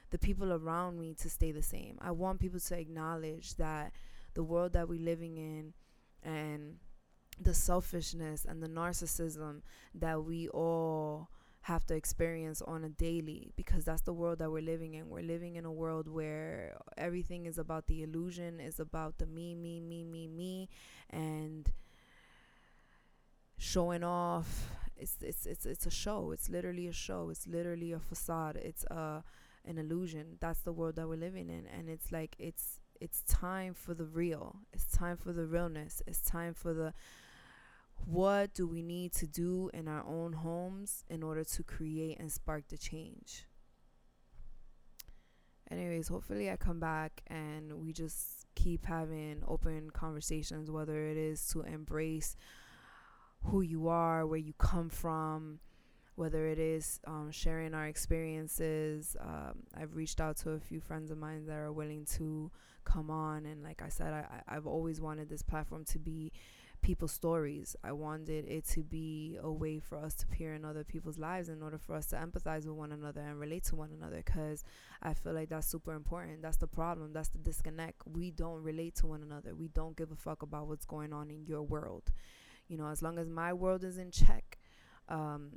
the 0.09 0.17
people 0.17 0.51
around 0.51 0.99
me 0.99 1.13
to 1.21 1.29
stay 1.29 1.51
the 1.51 1.61
same. 1.61 1.97
I 2.01 2.11
want 2.11 2.39
people 2.39 2.59
to 2.59 2.77
acknowledge 2.77 3.55
that 3.55 3.93
the 4.33 4.43
world 4.43 4.73
that 4.73 4.89
we're 4.89 4.99
living 4.99 5.37
in 5.37 5.73
and 6.23 6.77
the 7.39 7.53
selfishness 7.53 8.45
and 8.45 8.61
the 8.61 8.67
narcissism 8.67 9.61
that 9.95 10.23
we 10.23 10.47
all 10.49 11.29
have 11.69 11.85
to 11.87 11.95
experience 11.95 12.61
on 12.63 12.83
a 12.83 12.89
daily 12.89 13.51
because 13.55 13.85
that's 13.85 14.01
the 14.01 14.13
world 14.13 14.39
that 14.39 14.51
we're 14.51 14.69
living 14.73 14.95
in. 14.95 15.09
We're 15.09 15.23
living 15.35 15.55
in 15.55 15.65
a 15.65 15.71
world 15.71 16.07
where 16.07 16.77
everything 16.97 17.45
is 17.45 17.57
about 17.57 17.87
the 17.87 18.03
illusion, 18.03 18.59
is 18.59 18.79
about 18.79 19.19
the 19.19 19.27
me, 19.27 19.55
me, 19.55 19.79
me, 19.79 20.03
me, 20.03 20.27
me, 20.27 20.69
and 21.09 21.69
showing 23.57 24.03
off. 24.03 24.71
It's 24.97 25.15
it's 25.21 25.45
it's 25.45 25.65
it's 25.65 25.85
a 25.85 25.91
show. 25.91 26.31
It's 26.31 26.49
literally 26.49 26.87
a 26.87 26.91
show. 26.93 27.29
It's 27.29 27.47
literally 27.47 27.91
a 27.93 27.99
facade. 27.99 28.57
It's 28.57 28.83
a 28.85 29.23
an 29.65 29.77
illusion. 29.77 30.37
That's 30.39 30.59
the 30.61 30.73
world 30.73 30.95
that 30.97 31.07
we're 31.07 31.17
living 31.17 31.49
in, 31.49 31.65
and 31.67 31.89
it's 31.89 32.11
like 32.11 32.35
it's 32.39 32.79
it's 32.99 33.21
time 33.23 33.73
for 33.73 33.93
the 33.93 34.05
real. 34.05 34.57
It's 34.73 34.85
time 34.85 35.15
for 35.17 35.31
the 35.31 35.45
realness. 35.45 36.01
It's 36.05 36.21
time 36.21 36.53
for 36.53 36.73
the 36.73 36.93
what 38.05 38.53
do 38.53 38.67
we 38.67 38.81
need 38.81 39.13
to 39.13 39.27
do 39.27 39.69
in 39.73 39.87
our 39.87 40.05
own 40.05 40.33
homes 40.33 41.03
in 41.09 41.23
order 41.23 41.43
to 41.43 41.63
create 41.63 42.19
and 42.19 42.31
spark 42.31 42.67
the 42.69 42.77
change? 42.77 43.45
Anyways, 45.71 46.07
hopefully 46.07 46.49
I 46.49 46.55
come 46.55 46.79
back 46.79 47.21
and 47.27 47.73
we 47.73 47.93
just 47.93 48.47
keep 48.55 48.85
having 48.85 49.43
open 49.47 49.91
conversations, 49.91 50.71
whether 50.71 51.05
it 51.07 51.17
is 51.17 51.47
to 51.49 51.61
embrace 51.61 52.35
who 53.43 53.61
you 53.61 53.87
are, 53.87 54.25
where 54.25 54.39
you 54.39 54.53
come 54.57 54.89
from, 54.89 55.59
whether 56.15 56.47
it 56.47 56.59
is 56.59 56.99
um, 57.05 57.29
sharing 57.31 57.73
our 57.73 57.85
experiences. 57.85 59.15
Um, 59.21 59.63
I've 59.75 59.95
reached 59.95 60.19
out 60.19 60.37
to 60.37 60.51
a 60.51 60.59
few 60.59 60.81
friends 60.81 61.11
of 61.11 61.17
mine 61.17 61.45
that 61.45 61.57
are 61.57 61.71
willing 61.71 62.05
to 62.17 62.51
come 62.83 63.11
on, 63.11 63.45
and 63.45 63.63
like 63.63 63.81
I 63.81 63.89
said, 63.89 64.11
I, 64.13 64.41
I've 64.47 64.67
always 64.67 64.99
wanted 64.99 65.29
this 65.29 65.43
platform 65.43 65.85
to 65.85 65.99
be 65.99 66.31
people's 66.81 67.11
stories. 67.11 67.75
I 67.83 67.91
wanted 67.91 68.45
it 68.47 68.65
to 68.69 68.83
be 68.83 69.37
a 69.41 69.51
way 69.51 69.79
for 69.79 69.97
us 69.97 70.13
to 70.15 70.27
peer 70.27 70.53
in 70.53 70.65
other 70.65 70.83
people's 70.83 71.17
lives 71.17 71.49
in 71.49 71.61
order 71.61 71.77
for 71.77 71.95
us 71.95 72.07
to 72.07 72.15
empathize 72.15 72.65
with 72.65 72.75
one 72.75 72.91
another 72.91 73.21
and 73.21 73.39
relate 73.39 73.63
to 73.65 73.75
one 73.75 73.91
another 73.91 74.17
because 74.17 74.63
I 75.01 75.13
feel 75.13 75.33
like 75.33 75.49
that's 75.49 75.67
super 75.67 75.93
important. 75.93 76.41
That's 76.41 76.57
the 76.57 76.67
problem. 76.67 77.13
That's 77.13 77.29
the 77.29 77.37
disconnect. 77.37 78.01
We 78.07 78.31
don't 78.31 78.63
relate 78.63 78.95
to 78.95 79.07
one 79.07 79.23
another. 79.23 79.55
We 79.55 79.67
don't 79.69 79.95
give 79.97 80.11
a 80.11 80.15
fuck 80.15 80.41
about 80.41 80.67
what's 80.67 80.85
going 80.85 81.13
on 81.13 81.29
in 81.29 81.45
your 81.45 81.63
world. 81.63 82.11
You 82.67 82.77
know, 82.77 82.87
as 82.87 83.01
long 83.01 83.17
as 83.17 83.29
my 83.29 83.53
world 83.53 83.83
is 83.83 83.97
in 83.97 84.11
check, 84.11 84.57
um, 85.07 85.51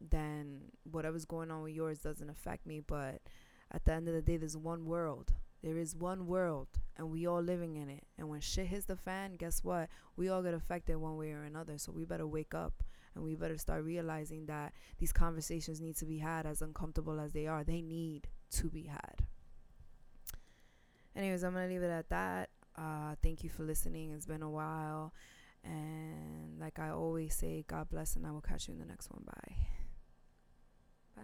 then 0.00 0.60
whatever's 0.84 1.24
going 1.24 1.50
on 1.50 1.62
with 1.62 1.72
yours 1.74 1.98
doesn't 1.98 2.28
affect 2.30 2.66
me. 2.66 2.80
But 2.80 3.22
at 3.72 3.84
the 3.84 3.92
end 3.92 4.08
of 4.08 4.14
the 4.14 4.22
day, 4.22 4.36
there's 4.36 4.56
one 4.56 4.84
world 4.84 5.32
there 5.64 5.78
is 5.78 5.96
one 5.96 6.26
world 6.26 6.68
and 6.96 7.10
we 7.10 7.26
all 7.26 7.40
living 7.40 7.76
in 7.76 7.88
it. 7.88 8.04
And 8.18 8.28
when 8.28 8.40
shit 8.40 8.66
hits 8.66 8.84
the 8.84 8.96
fan, 8.96 9.36
guess 9.36 9.64
what? 9.64 9.88
We 10.14 10.28
all 10.28 10.42
get 10.42 10.52
affected 10.52 10.96
one 10.98 11.16
way 11.16 11.32
or 11.32 11.42
another. 11.42 11.78
So 11.78 11.90
we 11.90 12.04
better 12.04 12.26
wake 12.26 12.52
up 12.52 12.82
and 13.14 13.24
we 13.24 13.34
better 13.34 13.56
start 13.56 13.82
realizing 13.82 14.44
that 14.46 14.74
these 14.98 15.12
conversations 15.12 15.80
need 15.80 15.96
to 15.96 16.04
be 16.04 16.18
had 16.18 16.44
as 16.44 16.60
uncomfortable 16.60 17.18
as 17.18 17.32
they 17.32 17.46
are. 17.46 17.64
They 17.64 17.80
need 17.80 18.28
to 18.52 18.68
be 18.68 18.82
had. 18.82 19.26
Anyways, 21.16 21.42
I'm 21.42 21.54
going 21.54 21.66
to 21.66 21.72
leave 21.72 21.82
it 21.82 21.90
at 21.90 22.10
that. 22.10 22.50
Uh, 22.76 23.14
thank 23.22 23.42
you 23.42 23.48
for 23.48 23.62
listening. 23.62 24.12
It's 24.12 24.26
been 24.26 24.42
a 24.42 24.50
while. 24.50 25.14
And 25.64 26.60
like 26.60 26.78
I 26.78 26.90
always 26.90 27.34
say, 27.34 27.64
God 27.66 27.88
bless, 27.88 28.16
and 28.16 28.26
I 28.26 28.32
will 28.32 28.42
catch 28.42 28.68
you 28.68 28.74
in 28.74 28.80
the 28.80 28.86
next 28.86 29.10
one. 29.10 29.22
Bye. 29.24 29.54
Bye. 31.16 31.22